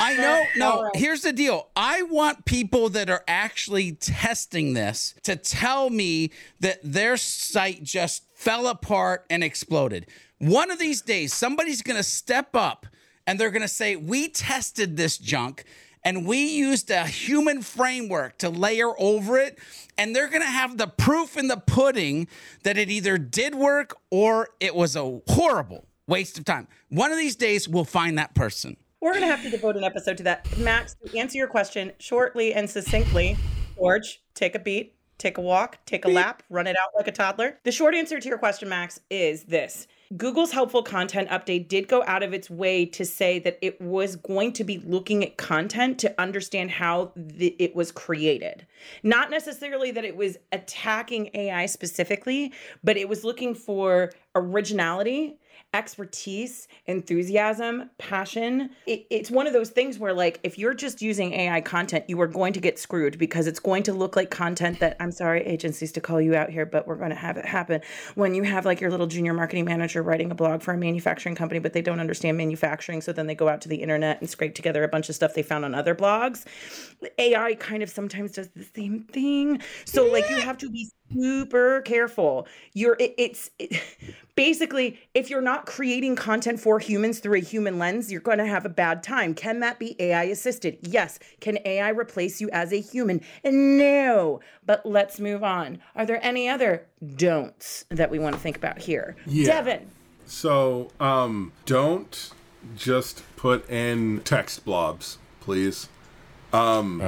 [0.00, 0.96] I know, no, right.
[0.96, 1.68] here's the deal.
[1.74, 6.30] I want people that are actually testing this to tell me
[6.60, 10.06] that their site just fell apart and exploded.
[10.38, 12.86] One of these days, somebody's going to step up
[13.26, 15.64] and they're going to say, We tested this junk
[16.04, 19.58] and we used a human framework to layer over it.
[19.96, 22.28] And they're going to have the proof in the pudding
[22.62, 26.68] that it either did work or it was a horrible waste of time.
[26.88, 28.76] One of these days, we'll find that person.
[29.00, 30.58] We're gonna have to devote an episode to that.
[30.58, 33.36] Max, to answer your question shortly and succinctly,
[33.76, 37.12] George, take a beat, take a walk, take a lap, run it out like a
[37.12, 37.60] toddler.
[37.62, 39.86] The short answer to your question, Max, is this.
[40.16, 44.16] Google's helpful content update did go out of its way to say that it was
[44.16, 48.66] going to be looking at content to understand how the, it was created.
[49.04, 55.36] Not necessarily that it was attacking AI specifically, but it was looking for originality
[55.74, 58.70] expertise, enthusiasm, passion.
[58.86, 62.18] It, it's one of those things where, like, if you're just using AI content, you
[62.22, 65.42] are going to get screwed because it's going to look like content that I'm sorry,
[65.42, 67.82] agencies, to call you out here, but we're going to have it happen.
[68.14, 71.34] When you have like your little junior marketing manager writing a blog for a manufacturing
[71.34, 74.30] company, but they don't understand manufacturing, so then they go out to the internet and
[74.30, 76.46] scrape together a bunch of stuff they found on other blogs.
[77.18, 79.60] AI kind of sometimes does the same thing.
[79.84, 82.46] So, like, you have to be super careful.
[82.72, 83.82] You're it, it's it,
[84.34, 88.46] basically if you're not creating content for humans through a human lens, you're going to
[88.46, 89.34] have a bad time.
[89.34, 90.78] Can that be AI assisted?
[90.82, 91.18] Yes.
[91.40, 93.20] Can AI replace you as a human?
[93.44, 94.40] No.
[94.64, 95.78] But let's move on.
[95.96, 96.86] Are there any other
[97.16, 99.16] don'ts that we want to think about here?
[99.26, 99.46] Yeah.
[99.46, 99.90] Devin.
[100.26, 102.32] So, um, don't
[102.76, 105.88] just put in text blobs, please.
[106.52, 107.00] Um,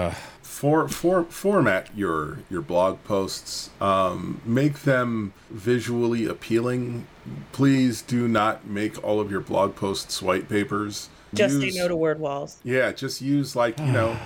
[0.51, 3.70] for for format your your blog posts.
[3.80, 7.07] Um, make them visually appealing.
[7.53, 11.09] Please do not make all of your blog posts white papers.
[11.32, 12.59] Just Use- say no to word walls.
[12.64, 14.16] yeah, just use like you know,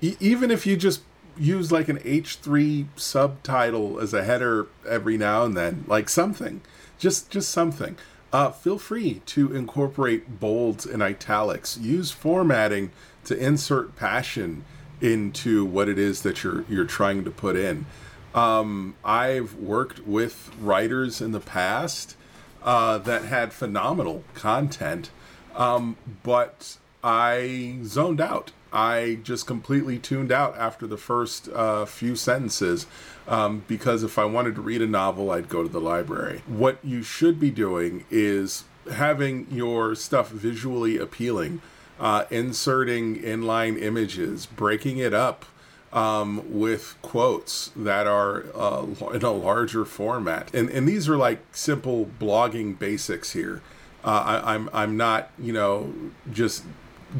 [0.00, 1.02] e- even if you just
[1.36, 6.62] use like an H three subtitle as a header every now and then, like something,
[6.98, 7.96] just just something.
[8.32, 11.76] Uh, feel free to incorporate bolds and italics.
[11.78, 12.90] Use formatting
[13.24, 14.64] to insert passion
[15.00, 17.86] into what it is that you're you're trying to put in.
[18.34, 22.16] Um, I've worked with writers in the past
[22.62, 25.10] uh, that had phenomenal content,
[25.54, 28.52] um, but I zoned out.
[28.72, 32.86] I just completely tuned out after the first uh, few sentences
[33.26, 36.42] um, because if I wanted to read a novel, I'd go to the library.
[36.46, 41.62] What you should be doing is having your stuff visually appealing,
[41.98, 45.44] uh, inserting inline images, breaking it up
[45.92, 48.84] um, with quotes that are uh,
[49.14, 50.52] in a larger format.
[50.54, 53.62] And, and these are like simple blogging basics here.
[54.04, 55.92] Uh, I, I'm, I'm not, you know,
[56.30, 56.64] just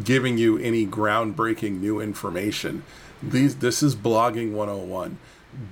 [0.05, 2.83] giving you any groundbreaking new information.
[3.23, 5.19] These this is blogging 101.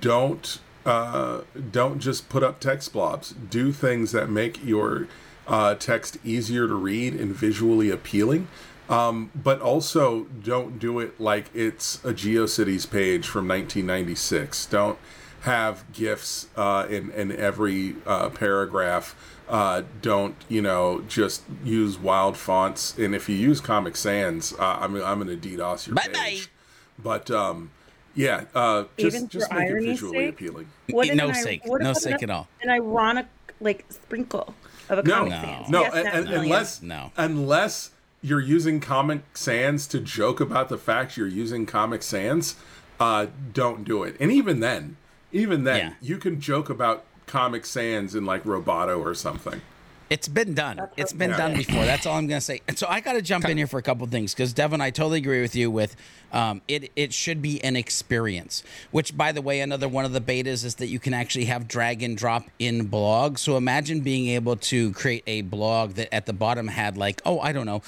[0.01, 1.41] Don't uh,
[1.71, 3.31] don't just put up text blobs.
[3.31, 5.07] Do things that make your
[5.47, 8.47] uh, text easier to read and visually appealing.
[8.89, 14.67] Um, but also don't do it like it's a GeoCities page from 1996.
[14.67, 14.99] Don't
[15.41, 19.15] have gifs uh, in in every uh, paragraph.
[19.49, 22.97] Uh, don't you know just use wild fonts.
[22.97, 26.13] And if you use Comic Sans, uh, I'm I'm gonna DDoS your Bye-bye.
[26.13, 26.49] page.
[26.97, 27.71] But um,
[28.15, 30.29] yeah, uh, just Even just make it visually sake?
[30.35, 30.67] appealing.
[30.89, 31.61] What No an sake.
[31.65, 32.47] what No about sake an- at all.
[32.61, 33.25] An ironic
[33.59, 34.53] like sprinkle
[34.89, 35.41] of a No, comic No.
[35.41, 35.69] sans.
[35.69, 37.11] No, Yes, and, no, and- no, unless No.
[37.17, 37.89] unless
[38.25, 42.55] you're using Comic Sans to joke about the fact you're using Comic Sans,
[42.99, 44.15] uh, don't do it.
[44.19, 44.97] And even then,
[45.31, 45.93] even then, Yeah.
[46.01, 49.61] you can joke about Comic Sans in like Roboto or something.
[50.07, 50.79] It's been done.
[50.97, 51.37] It's been Yeah.
[51.37, 51.83] done before.
[51.83, 52.61] That's all I'm going to say.
[52.67, 54.91] And so I got to jump in here for a couple things because Devin, I
[54.91, 55.71] totally agree with you.
[55.71, 55.95] With
[56.31, 58.63] um, it, it should be an experience.
[58.91, 61.67] Which, by the way, another one of the betas is that you can actually have
[61.67, 63.39] drag and drop in blog.
[63.39, 67.39] So imagine being able to create a blog that at the bottom had like, oh,
[67.39, 67.81] I don't know.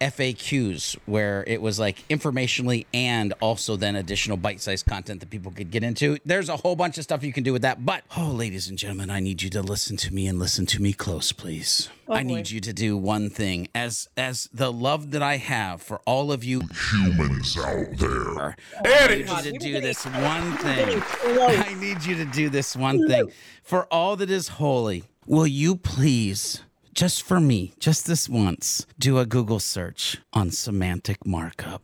[0.00, 5.70] FAQs where it was like informationally and also then additional bite-sized content that people could
[5.70, 6.18] get into.
[6.24, 7.84] There's a whole bunch of stuff you can do with that.
[7.84, 10.82] But oh, ladies and gentlemen, I need you to listen to me and listen to
[10.82, 11.88] me close, please.
[12.08, 16.00] I need you to do one thing as as the love that I have for
[16.06, 18.56] all of you humans out there.
[18.84, 21.02] I need you to do this one thing.
[21.24, 23.32] I need you to do this one thing.
[23.62, 26.62] For all that is holy, will you please,
[26.94, 31.82] just for me, just this once, do a Google search on semantic markup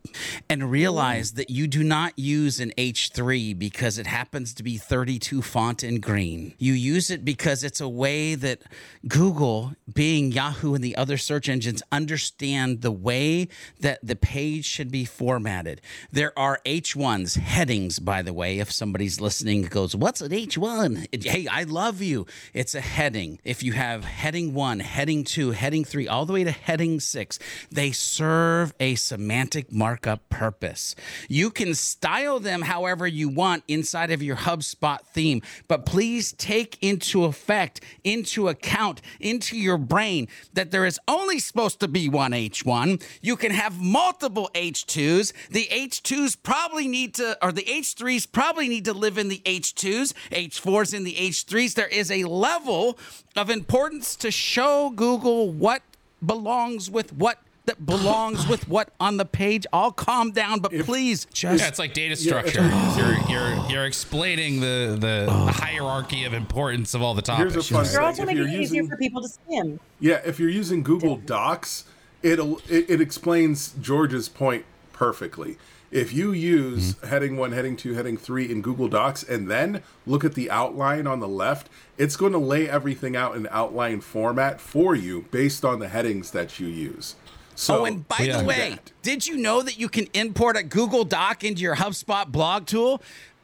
[0.48, 5.42] and realize that you do not use an H3 because it happens to be 32
[5.42, 6.54] font in green.
[6.58, 8.62] You use it because it's a way that
[9.08, 13.48] Google, Bing Yahoo and the other search engines, understand the way
[13.80, 15.80] that the page should be formatted.
[16.12, 18.60] There are H1s, headings, by the way.
[18.60, 21.24] If somebody's listening goes, What's an H1?
[21.24, 22.26] Hey, I love you.
[22.54, 23.40] It's a heading.
[23.42, 27.38] If you have heading one, heading two, heading three, all the way to heading six,
[27.70, 30.94] they serve a semantic markup purpose.
[31.28, 36.78] You can style them however you want inside of your HubSpot theme, but please take
[36.82, 42.32] into effect, into account, into your brain that there is only supposed to be one
[42.32, 43.02] H1.
[43.22, 45.32] You can have multiple H2s.
[45.48, 50.12] The H2s probably need to, or the H3s probably need to live in the H2s,
[50.30, 51.74] H4s in the H3s.
[51.74, 52.98] There is a level
[53.36, 55.82] of importance to show Google what
[56.24, 59.66] belongs with what that belongs with what on the page.
[59.72, 62.62] I'll calm down, but please just Yeah, it's like data structure.
[62.96, 67.70] you're, you're you're explaining the the hierarchy of importance of all the Here's topics.
[67.70, 69.78] a fun They're also making you're it easier for people to skim.
[70.00, 71.84] Yeah, if you're using Google Docs,
[72.22, 75.56] it'll it, it explains George's point perfectly.
[75.90, 77.06] If you use mm-hmm.
[77.08, 81.06] heading one, heading two, heading three in Google Docs, and then look at the outline
[81.06, 81.68] on the left,
[81.98, 86.30] it's going to lay everything out in outline format for you based on the headings
[86.30, 87.16] that you use.
[87.56, 88.38] So, Oh, and by Yeah.
[88.38, 92.30] the way, did you know that you can import a Google Doc into your HubSpot
[92.30, 93.02] blog tool?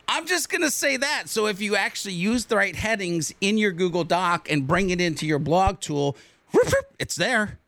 [0.09, 1.28] I'm just going to say that.
[1.28, 5.01] So if you actually use the right headings in your Google Doc and bring it
[5.01, 6.16] into your blog tool,
[6.53, 7.59] whoop, whoop, it's there.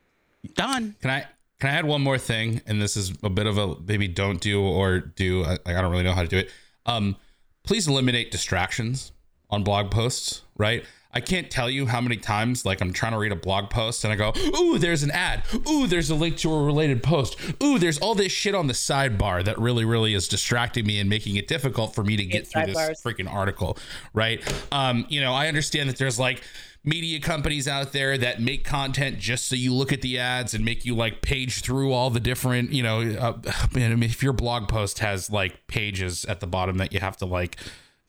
[0.55, 0.95] Done.
[1.01, 1.27] Can I
[1.59, 2.61] can I add one more thing?
[2.65, 5.43] And this is a bit of a maybe don't do or do.
[5.43, 6.51] I, I don't really know how to do it.
[6.85, 7.17] Um,
[7.63, 9.11] please eliminate distractions
[9.49, 10.41] on blog posts.
[10.57, 10.85] Right.
[11.11, 14.03] I can't tell you how many times like I'm trying to read a blog post
[14.03, 15.43] and I go, ooh, there's an ad.
[15.67, 17.35] Ooh, there's a link to a related post.
[17.63, 21.09] Ooh, there's all this shit on the sidebar that really, really is distracting me and
[21.09, 23.75] making it difficult for me to get through this freaking article.
[24.13, 24.43] Right.
[24.71, 26.43] Um, you know, I understand that there's like
[26.89, 30.65] media companies out there that make content just so you look at the ads and
[30.65, 33.37] make you like page through all the different, you know, uh,
[33.73, 36.99] man, I mean, if your blog post has like pages at the bottom that you
[36.99, 37.57] have to like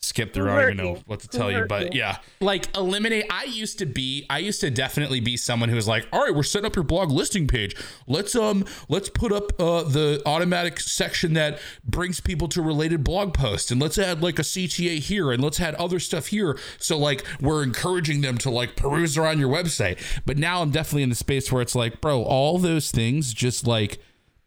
[0.02, 3.26] skip through, I don't even know what to Who tell you, but yeah, like eliminate.
[3.30, 6.34] I used to be, I used to definitely be someone who was like, all right,
[6.34, 7.76] we're setting up your blog listing page.
[8.06, 13.34] Let's um, let's put up uh the automatic section that brings people to related blog
[13.34, 16.58] posts, and let's add like a CTA here, and let's add other stuff here.
[16.78, 19.98] So like we're encouraging them to like peruse around your website.
[20.24, 23.66] But now I'm definitely in the space where it's like, bro, all those things just
[23.66, 23.98] like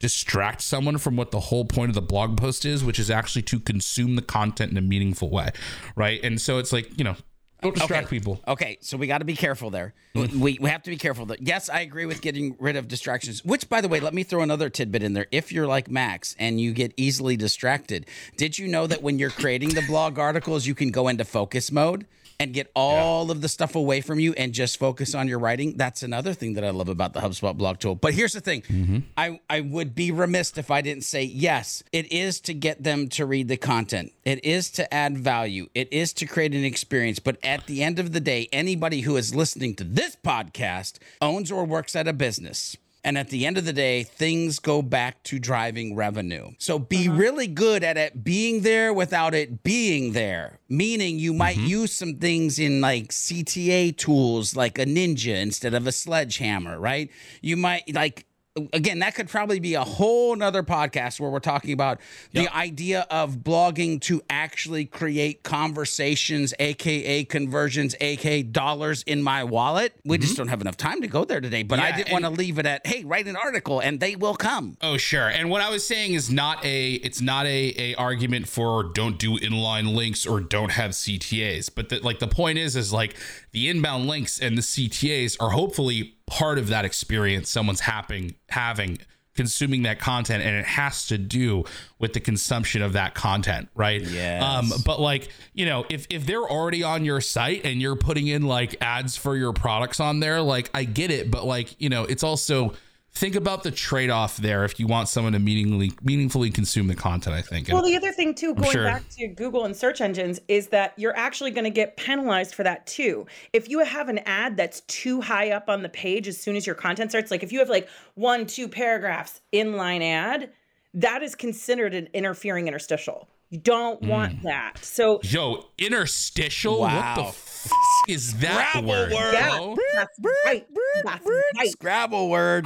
[0.04, 3.42] distract someone from what the whole point of the blog post is, which is actually
[3.44, 5.50] to consume the content in a meaningful way,
[5.96, 6.22] right?
[6.22, 7.16] And so it's like you know,
[7.62, 8.20] don't distract Okay.
[8.20, 8.42] people.
[8.46, 9.94] Okay, so we got to be careful there.
[10.14, 10.42] Mm-hmm.
[10.42, 11.26] We, we have to be careful.
[11.28, 13.46] That yes, I agree with getting rid of distractions.
[13.46, 15.28] Which, by the way, let me throw another tidbit in there.
[15.32, 19.30] If you're like Max and you get easily distracted, did you know that when you're
[19.30, 22.06] creating the blog articles, you can go into focus mode?
[22.40, 25.78] And get all of the stuff away from you and just focus on your writing.
[25.78, 27.96] That's another thing that I love about the HubSpot blog tool.
[27.96, 29.00] But here's the thing mm-hmm.
[29.18, 33.10] I, I would be remiss if I didn't say yes, it is to get them
[33.10, 37.20] to read the content, it is to add value, it is to create an experience.
[37.20, 41.52] But at the end of the day, anybody who is listening to this podcast owns
[41.52, 42.78] or works at a business.
[43.04, 46.52] And at the end of the day, things go back to driving revenue.
[46.58, 47.18] So be mm-hmm.
[47.18, 50.60] really good at it being there without it being there.
[50.70, 51.68] Meaning you might mm-hmm.
[51.68, 57.10] use some things in like CTA tools like a ninja instead of a sledgehammer, right?
[57.42, 58.26] You might like
[58.56, 62.00] again, that could probably be a whole nother podcast where we're talking about
[62.34, 69.94] the idea of blogging to actually create conversations, aka conversions, aka dollars in my wallet.
[70.06, 70.42] We just mm-hmm.
[70.42, 71.64] don't have enough time to go there today.
[71.64, 74.36] But I didn't want to leave it at, hey, write an article and they will
[74.36, 74.78] come.
[74.82, 75.30] Oh sure.
[75.30, 79.18] And what I was saying is not a it's not a a argument for don't
[79.18, 81.72] do inline links or don't have CTAs.
[81.74, 83.16] But the, like the point is is like
[83.52, 88.98] the inbound links and the CTAs are hopefully part of that experience someone's having having
[89.36, 91.64] consuming that content and it has to do
[91.98, 94.02] with the consumption of that content right?
[94.02, 97.96] Yeah um but like you know if if they're already on your site and you're
[97.96, 101.76] putting in like ads for your products on there like i get it but like
[101.82, 102.74] you know it's also
[103.16, 107.36] think about the trade-off there if you want someone to meaningfully meaningfully consume the content
[107.36, 108.84] i think And- Well, the other thing too, going sure.
[108.86, 112.64] back to Google and search engines, is that you're actually going to get penalized for
[112.64, 113.26] that too.
[113.54, 116.66] If you have an ad that's too high up on the page as soon as
[116.66, 120.52] your content starts, like if you have like one, two paragraphs inline ad,
[120.96, 123.30] that is considered an interfering interstitial.
[123.50, 124.10] You don't Hmm.
[124.10, 124.80] want that.
[124.84, 127.28] So yo interstitial what the Wow.
[127.30, 127.72] f-
[128.10, 129.34] is that Scrabble word word.
[129.34, 130.68] yeah, that's right.
[131.06, 131.70] That's right.
[131.70, 132.66] Scrabble word.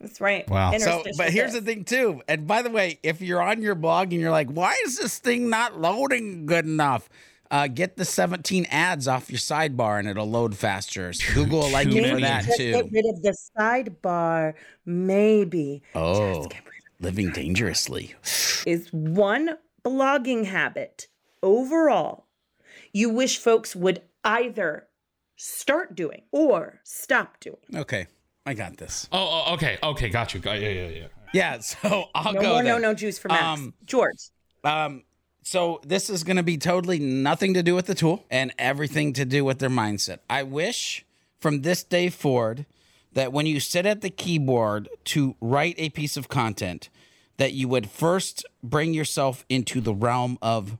[0.00, 0.48] That's right.
[0.48, 0.72] Wow.
[0.78, 2.22] So, So, but here's the thing too.
[2.28, 5.18] And by the way, if you're on your blog and you're like, why is this
[5.18, 7.08] thing not loading good enough?
[7.50, 11.12] Uh, get the 17 ads off your sidebar and it'll load faster.
[11.12, 12.72] So Google will like you for that too.
[12.72, 15.82] Get rid of the sidebar, maybe.
[15.94, 16.48] Oh,
[17.00, 18.14] living dangerously.
[18.66, 21.06] is one blogging habit
[21.42, 22.26] overall
[22.96, 24.88] you wish folks would either
[25.36, 27.58] start doing or stop doing.
[27.74, 28.06] Okay,
[28.46, 29.08] I got this.
[29.12, 32.52] oh, oh okay okay got you got, yeah yeah yeah Yeah, so I'll No go.
[32.54, 33.42] more no no juice for Max.
[33.60, 34.18] Um, George.
[34.64, 35.02] Um,
[35.42, 39.12] so this is going to be totally nothing to do with the tool and everything
[39.14, 40.18] to do with their mindset.
[40.30, 41.04] I wish
[41.38, 42.66] from this day forward
[43.12, 46.88] that when you sit at the keyboard to write a piece of content,
[47.36, 50.78] that you would first bring yourself into the realm of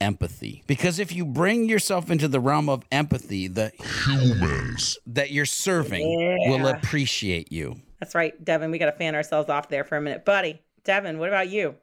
[0.00, 0.62] empathy.
[0.66, 3.72] Because if you bring yourself into the realm of empathy, the
[4.04, 4.98] Humans.
[5.06, 6.06] that you're serving
[6.48, 7.76] will appreciate you.
[8.00, 8.70] That's right, Devin.
[8.70, 10.24] We got to fan ourselves off there for a minute.
[10.24, 11.76] Buddy, Devin, what about you?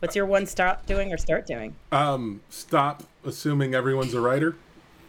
[0.00, 1.74] What's your one stop doing or start doing?
[1.90, 4.56] Um, stop assuming everyone's a writer.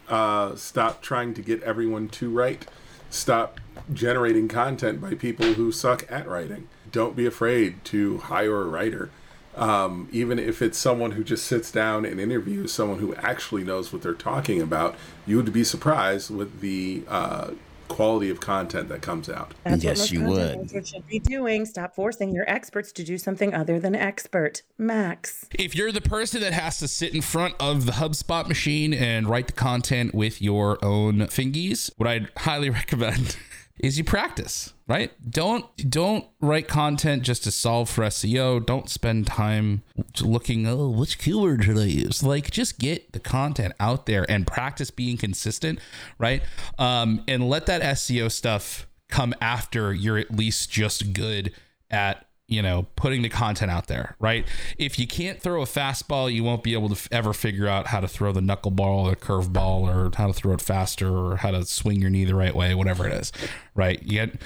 [0.07, 2.65] Uh, stop trying to get everyone to write.
[3.09, 3.59] Stop
[3.93, 6.69] generating content by people who suck at writing.
[6.91, 9.09] Don't be afraid to hire a writer.
[9.57, 13.91] Um, even if it's someone who just sits down and interviews someone who actually knows
[13.91, 14.95] what they're talking about,
[15.25, 17.51] you would be surprised with the uh,
[17.87, 19.53] quality of content that comes out.
[19.63, 20.59] That's Yes, most you would.
[20.59, 21.65] makers should be doing.
[21.65, 24.61] Stop forcing your experts to do something other than expert.
[24.77, 25.47] Max.
[25.57, 29.27] if you're the person that has to sit in front of the HubSpot machine and
[29.27, 33.37] write the content with your own fingies, what I'd highly recommend
[33.79, 35.11] is you practice, right?
[35.29, 38.65] Don't don't write content just to solve for SEO.
[38.65, 39.83] Don't spend time
[40.21, 42.23] looking, oh, which keyword should I use?
[42.23, 45.79] Like just get the content out there and practice being consistent,
[46.17, 46.41] right?
[46.79, 51.53] Um, and let that SEO stuff come after you're at least just good
[51.89, 54.47] at you know, putting the content out there, right?
[54.77, 57.87] If you can't throw a fastball, you won't be able to f- ever figure out
[57.87, 61.37] how to throw the knuckleball or the curveball or how to throw it faster or
[61.37, 63.33] how to swing your knee the right way, whatever it is,
[63.75, 64.01] right?
[64.01, 64.41] You get,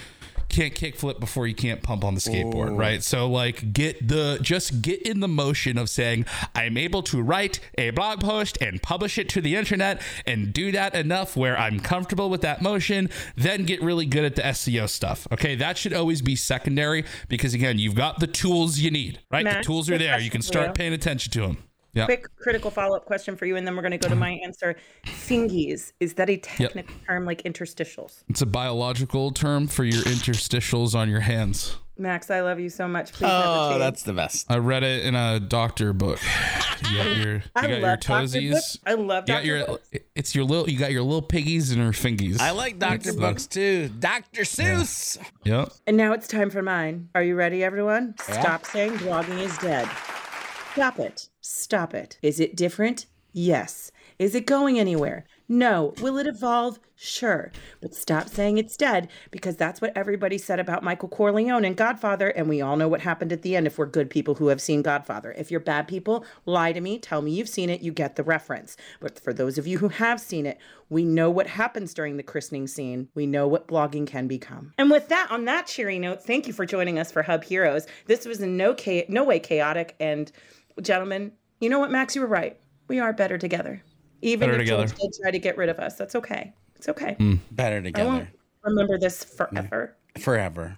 [0.51, 3.03] can't kick flip before you can't pump on the skateboard, right?
[3.03, 7.59] So like get the just get in the motion of saying I'm able to write
[7.77, 11.79] a blog post and publish it to the internet and do that enough where I'm
[11.79, 15.27] comfortable with that motion, then get really good at the SEO stuff.
[15.31, 19.43] Okay, that should always be secondary because again, you've got the tools you need, right?
[19.43, 20.19] Max, the tools are there.
[20.19, 20.63] You can question for you.
[20.63, 21.57] start paying attention to them.
[21.93, 22.05] Yeah.
[22.05, 24.33] Quick critical follow up question for you, and then we're going to go to my
[24.33, 24.45] uh-huh.
[24.45, 24.75] answer.
[25.05, 28.23] Fingies, is that a technical term like interstitials?
[28.29, 31.77] It's a biological term for your interstitials on your hands.
[31.97, 33.13] Max, I love you so much.
[33.13, 34.49] Please Oh, that's the best.
[34.49, 36.19] I read it in a doctor book.
[36.89, 38.13] You got your, you I got love Dr.
[38.13, 38.51] toesies.
[38.51, 38.79] Books.
[38.85, 39.89] I love You got your, Books.
[40.15, 40.67] it's your little.
[40.67, 42.39] You got your little piggies and your fingies.
[42.39, 43.13] I like Dr.
[43.13, 43.89] Books too.
[43.99, 44.41] Dr.
[44.41, 45.19] Seuss.
[45.43, 45.73] Yep.
[45.85, 47.09] And now it's time for mine.
[47.13, 48.15] Are you ready, everyone?
[48.19, 49.87] Stop saying blogging is dead.
[50.73, 51.29] Stop it.
[51.41, 52.19] Stop it.
[52.21, 53.07] Is it different?
[53.33, 53.91] Yes.
[54.19, 55.25] Is it going anywhere?
[55.47, 55.93] No.
[56.01, 56.79] Will it evolve?
[56.95, 57.51] Sure.
[57.81, 62.29] But stop saying it's dead because that's what everybody said about Michael Corleone and Godfather.
[62.29, 64.61] And we all know what happened at the end if we're good people who have
[64.61, 65.33] seen Godfather.
[65.35, 68.23] If you're bad people, lie to me, tell me you've seen it, you get the
[68.23, 68.77] reference.
[68.99, 72.23] But for those of you who have seen it, we know what happens during the
[72.23, 73.09] christening scene.
[73.15, 74.73] We know what blogging can become.
[74.77, 77.87] And with that, on that cheery note, thank you for joining us for Hub Heroes.
[78.05, 79.95] This was in no, cha- no way chaotic.
[79.99, 80.31] And
[80.81, 82.15] gentlemen, you know what, Max?
[82.15, 82.59] You were right.
[82.87, 83.81] We are better together.
[84.21, 85.09] Even Better if George together.
[85.11, 86.53] did try to get rid of us, that's okay.
[86.75, 87.15] It's okay.
[87.15, 87.35] Hmm.
[87.51, 88.03] Better together.
[88.03, 88.37] I won't together.
[88.63, 89.95] remember this forever.
[90.19, 90.77] Forever.